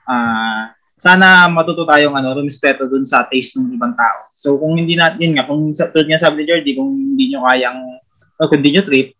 ah 0.06 0.72
sana 1.02 1.50
matuto 1.50 1.82
tayong 1.82 2.14
ano, 2.14 2.38
rumispeto 2.38 2.86
dun 2.86 3.02
sa 3.02 3.26
taste 3.26 3.58
ng 3.58 3.74
ibang 3.74 3.90
tao. 3.98 4.30
So 4.38 4.54
kung 4.54 4.78
hindi 4.78 4.94
na, 4.94 5.18
yun 5.18 5.34
nga, 5.34 5.50
kung 5.50 5.74
sa 5.74 5.90
tulad 5.90 6.06
nga 6.06 6.22
sabi 6.22 6.38
ni 6.38 6.44
Jordy, 6.46 6.78
kung 6.78 6.94
hindi 6.94 7.34
nyo 7.34 7.42
kayang, 7.42 7.82
o 8.38 8.46
kung 8.46 8.62
hindi 8.62 8.78
nyo 8.78 8.86
trip, 8.86 9.10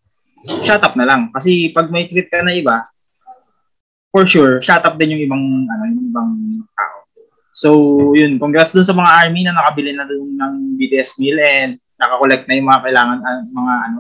shut 0.45 0.83
up 0.83 0.95
na 0.99 1.07
lang. 1.07 1.31
Kasi 1.31 1.71
pag 1.71 1.89
may 1.89 2.11
trip 2.11 2.29
ka 2.29 2.43
na 2.43 2.55
iba, 2.55 2.83
for 4.11 4.27
sure, 4.27 4.61
shut 4.61 4.83
up 4.83 4.99
din 4.99 5.17
yung 5.17 5.23
ibang, 5.27 5.45
ano, 5.67 5.83
yung 5.89 6.09
ibang 6.11 6.31
tao. 6.75 6.97
So, 7.53 7.69
yun, 8.17 8.41
congrats 8.41 8.73
dun 8.73 8.87
sa 8.87 8.97
mga 8.97 9.11
army 9.27 9.45
na 9.45 9.55
nakabili 9.57 9.93
na 9.95 10.09
dun 10.09 10.35
ng 10.35 10.55
BTS 10.77 11.21
meal 11.21 11.39
and 11.41 11.79
nakakolect 12.01 12.49
na 12.49 12.55
yung 12.59 12.69
mga 12.69 12.83
kailangan, 12.85 13.19
ah, 13.23 13.43
mga 13.47 13.75
ano, 13.91 13.99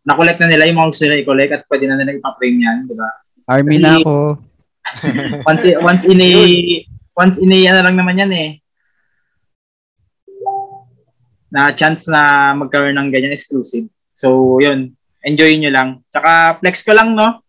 nakolect 0.00 0.38
na 0.40 0.48
nila 0.48 0.64
yung 0.66 0.78
mga 0.80 0.90
gusto 0.90 1.04
nila 1.04 1.20
i-collect 1.20 1.52
at 1.52 1.62
pwede 1.68 1.84
na 1.86 1.96
nila 2.00 2.16
ipa-frame 2.16 2.58
yan, 2.58 2.78
di 2.88 2.94
ba? 2.96 3.08
Army 3.50 3.76
Kasi- 3.76 3.84
na 3.84 4.00
ako. 4.00 4.14
once 5.46 5.64
once 5.86 6.02
in 6.08 6.18
a 6.18 6.32
once 7.14 7.38
in 7.38 7.52
a 7.52 7.58
ano 7.70 7.78
lang 7.86 7.96
naman 8.00 8.18
yan 8.26 8.32
eh 8.32 8.50
na 11.50 11.74
chance 11.74 12.06
na 12.06 12.54
magkaroon 12.54 12.94
ng 12.94 13.10
ganyan 13.10 13.34
exclusive. 13.34 13.90
So, 14.14 14.58
yun. 14.62 14.94
Enjoy 15.20 15.52
nyo 15.56 15.70
lang. 15.70 15.88
Tsaka, 16.08 16.56
flex 16.58 16.80
ko 16.80 16.92
lang, 16.92 17.12
no? 17.12 17.44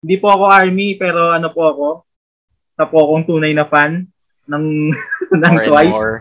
Hindi 0.00 0.16
po 0.16 0.28
ako 0.28 0.44
army, 0.46 0.96
pero 0.96 1.32
ano 1.32 1.48
po 1.48 1.62
ako? 1.64 1.86
Sa 2.74 2.84
po 2.84 2.96
akong 3.02 3.24
tunay 3.26 3.52
na 3.52 3.64
fan 3.64 4.08
ng, 4.44 4.64
ng 5.42 5.54
More 5.54 5.64
Twice. 5.64 5.92
more. 5.92 6.14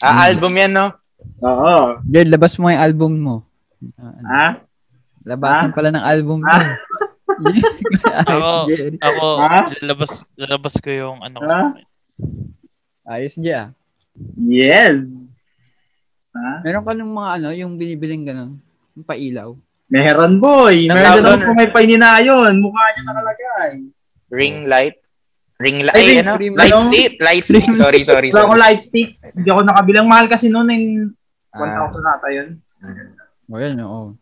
Ah, 0.00 0.26
Mm. 0.26 0.28
album 0.28 0.52
yan, 0.56 0.72
no? 0.72 0.86
Oo. 1.40 1.74
Jed, 2.04 2.28
labas 2.28 2.56
mo 2.56 2.68
yung 2.68 2.80
album 2.80 3.12
mo. 3.16 3.36
Ah, 3.96 4.14
Ha? 4.24 4.46
Labasan 5.20 5.70
pala 5.70 5.92
ng 5.92 6.00
album 6.02 6.40
mo. 6.40 6.48
Ah? 6.48 6.80
Ako, 8.26 8.68
ako, 9.00 9.26
Ha? 9.40 9.58
lalabas, 9.80 10.12
lalabas 10.34 10.74
ko 10.76 10.88
yung 10.90 11.18
ano 11.20 11.40
ko 11.40 11.48
akin. 11.48 11.84
Ayos, 13.06 13.36
ah. 13.48 13.72
Yes. 14.36 15.08
Ha? 16.30 16.60
Meron 16.62 16.84
ka 16.84 16.92
ng 16.92 17.10
mga 17.10 17.30
ano, 17.38 17.48
yung 17.52 17.72
binibiling 17.74 18.24
ganun. 18.24 18.52
Yung 18.92 19.06
pailaw. 19.06 19.56
Meron, 19.90 20.38
boy. 20.38 20.86
Meron 20.86 21.18
doon, 21.20 21.40
ako 21.40 21.52
may 21.52 21.68
paininayon. 21.68 22.52
Mukha 22.56 22.82
niya 22.88 23.02
nakalagay. 23.04 23.72
Ring 24.30 24.64
light. 24.64 24.96
Ring 25.58 25.82
light. 25.82 25.92
Ay, 25.92 26.00
Ay, 26.00 26.08
ring- 26.08 26.22
ano? 26.22 26.32
ring- 26.38 26.56
Light 26.56 26.72
ano? 26.72 26.86
stick. 26.86 27.12
Light 27.18 27.44
stick. 27.44 27.66
Sorry, 27.74 28.00
sorry, 28.00 28.28
Wala 28.30 28.46
akong 28.46 28.62
light 28.62 28.80
stick. 28.80 29.18
Hindi 29.18 29.48
ako 29.50 29.60
nakabilang. 29.62 30.06
Mahal 30.06 30.26
kasi 30.26 30.46
noon 30.46 30.70
in 30.70 30.84
Ah, 31.50 31.90
1,000 31.90 31.98
nata 32.00 32.28
yun. 32.30 32.48
O 33.44 33.58
yan, 33.58 33.74
oo. 33.80 34.14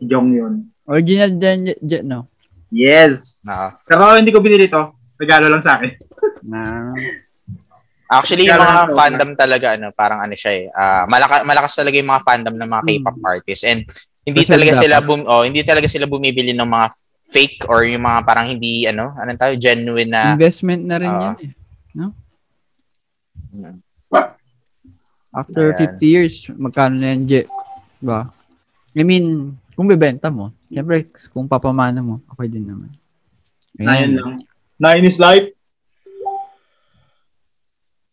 Jong 0.00 0.28
yun. 0.32 0.54
Original 0.82 1.30
Jed, 1.36 1.76
Jed, 1.78 2.02
no? 2.02 2.24
Yes. 2.72 3.44
ah. 3.44 3.76
Pero 3.84 4.16
hindi 4.16 4.32
ko 4.32 4.40
binili 4.40 4.64
to. 4.66 4.96
Regalo 5.14 5.46
lang 5.46 5.60
sa 5.60 5.76
akin. 5.76 5.92
Na, 6.50 6.64
Actually, 8.08 8.44
yung 8.44 8.56
mga 8.56 8.92
fandom 8.92 9.30
talaga, 9.32 9.66
ano, 9.72 9.88
parang 9.90 10.20
ano 10.20 10.32
siya 10.32 10.52
eh. 10.54 10.64
ah, 10.68 11.04
malaka, 11.04 11.44
malakas 11.44 11.72
talaga 11.74 11.96
yung 11.96 12.10
mga 12.10 12.20
fandom 12.22 12.54
ng 12.54 12.68
mga 12.70 12.82
Hmm. 12.82 12.90
K-pop 12.90 13.18
artists. 13.22 13.64
And 13.64 13.80
hindi 14.22 14.42
Special 14.46 14.54
talaga 14.54 14.72
sila 14.78 14.96
bum, 15.02 15.22
oh, 15.26 15.42
hindi 15.42 15.60
talaga 15.66 15.88
sila 15.90 16.06
bumibili 16.06 16.54
ng 16.54 16.68
mga 16.68 16.86
fake 17.32 17.66
or 17.66 17.82
yung 17.88 18.04
mga 18.04 18.20
parang 18.22 18.46
hindi 18.46 18.86
ano, 18.86 19.16
anong 19.18 19.40
tayo, 19.40 19.54
genuine 19.58 20.10
na 20.10 20.36
investment 20.36 20.82
na 20.84 20.96
rin 21.00 21.12
Oo. 21.12 21.22
yan 21.22 21.36
eh. 21.40 21.52
No? 21.96 22.06
Mm. 23.52 23.78
After 25.32 25.72
Ayan. 25.72 25.96
50 25.96 26.04
years, 26.04 26.34
magkano 26.52 27.00
na 27.00 27.16
yan, 27.16 27.20
Jed? 27.24 27.48
Diba? 27.98 28.28
I 28.92 29.00
mean, 29.00 29.56
kung 29.72 29.88
bibenta 29.88 30.28
mo, 30.28 30.52
syempre, 30.68 31.08
kung 31.32 31.48
papamana 31.48 32.04
mo, 32.04 32.20
okay 32.28 32.52
din 32.52 32.68
naman. 32.68 32.92
Nine 33.80 34.12
lang. 34.12 34.32
Nine 34.76 35.04
is 35.08 35.16
life. 35.16 35.48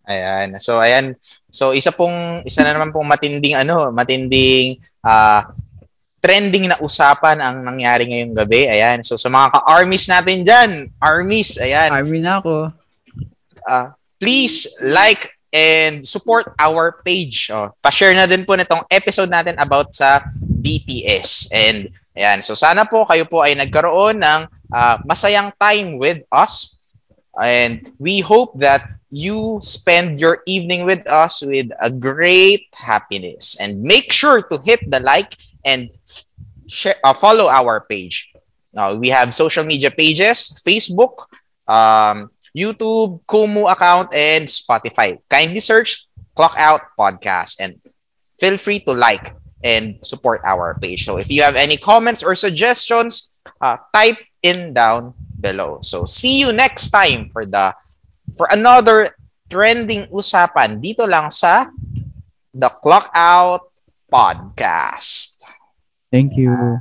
Ayan. 0.10 0.58
So 0.58 0.82
ayan. 0.82 1.14
So 1.54 1.78
isa 1.78 1.94
pong 1.94 2.42
isa 2.42 2.66
na 2.66 2.74
naman 2.74 2.90
pong 2.90 3.06
matinding 3.06 3.54
ano, 3.54 3.94
matinding 3.94 4.82
ah 5.06 5.54
trending 6.20 6.68
na 6.68 6.78
usapan 6.84 7.40
ang 7.40 7.64
nangyari 7.64 8.06
ngayong 8.06 8.36
gabi. 8.36 8.68
Ayan. 8.68 9.00
So 9.02 9.16
sa 9.16 9.32
mga 9.32 9.56
ka-armies 9.56 10.06
natin 10.12 10.44
diyan, 10.44 10.72
armies, 11.00 11.58
ayan. 11.58 11.90
Army 11.90 12.20
na 12.20 12.44
ako. 12.44 12.72
ah, 13.68 13.96
please 14.20 14.68
like 14.84 15.32
and 15.50 16.06
support 16.06 16.52
our 16.60 17.02
page. 17.02 17.50
Oh, 17.50 17.74
pa-share 17.82 18.14
na 18.14 18.30
din 18.30 18.46
po 18.46 18.54
nitong 18.54 18.86
episode 18.92 19.32
natin 19.32 19.58
about 19.58 19.96
sa 19.96 20.22
BTS. 20.44 21.50
And 21.56 21.90
ayan, 22.14 22.44
so 22.44 22.54
sana 22.54 22.86
po 22.86 23.08
kayo 23.08 23.26
po 23.26 23.42
ay 23.42 23.56
nagkaroon 23.56 24.20
ng 24.20 24.42
ah, 24.76 25.00
masayang 25.08 25.56
time 25.56 25.96
with 25.98 26.22
us. 26.30 26.84
And 27.40 27.96
we 27.96 28.20
hope 28.20 28.60
that 28.60 28.99
you 29.10 29.60
spend 29.62 30.20
your 30.20 30.42
evening 30.46 30.86
with 30.86 31.06
us 31.10 31.42
with 31.42 31.70
a 31.82 31.90
great 31.90 32.68
happiness. 32.74 33.58
And 33.60 33.82
make 33.82 34.14
sure 34.14 34.42
to 34.42 34.62
hit 34.66 34.80
the 34.90 35.00
like 35.00 35.34
and 35.66 35.90
share, 36.68 36.96
uh, 37.04 37.14
follow 37.14 37.48
our 37.50 37.82
page. 37.82 38.32
Now, 38.74 38.96
we 38.96 39.10
have 39.10 39.34
social 39.34 39.64
media 39.64 39.90
pages, 39.90 40.62
Facebook, 40.62 41.26
um, 41.68 42.30
YouTube, 42.56 43.22
Kumu 43.26 43.72
account, 43.72 44.14
and 44.14 44.46
Spotify. 44.46 45.18
Kindly 45.30 45.60
search 45.60 46.06
Clock 46.36 46.54
Out 46.58 46.82
Podcast 46.98 47.58
and 47.60 47.82
feel 48.40 48.58
free 48.58 48.80
to 48.82 48.94
like 48.94 49.36
and 49.64 50.00
support 50.04 50.42
our 50.46 50.78
page. 50.80 51.04
So 51.04 51.18
if 51.18 51.30
you 51.30 51.42
have 51.44 51.56
any 51.56 51.78
comments 51.78 52.24
or 52.24 52.36
suggestions, 52.36 53.34
uh, 53.60 53.78
type 53.94 54.18
in 54.44 54.74
down 54.74 55.14
below. 55.40 55.80
So 55.82 56.06
see 56.06 56.40
you 56.40 56.54
next 56.54 56.90
time 56.90 57.30
for 57.30 57.46
the 57.46 57.76
for 58.40 58.48
another 58.56 59.20
trending 59.52 60.08
usapan 60.16 60.80
dito 60.80 61.04
lang 61.04 61.28
sa 61.28 61.68
The 62.56 62.72
Clock 62.80 63.12
Out 63.12 63.68
Podcast. 64.08 65.44
Thank 66.08 66.40
you. 66.40 66.80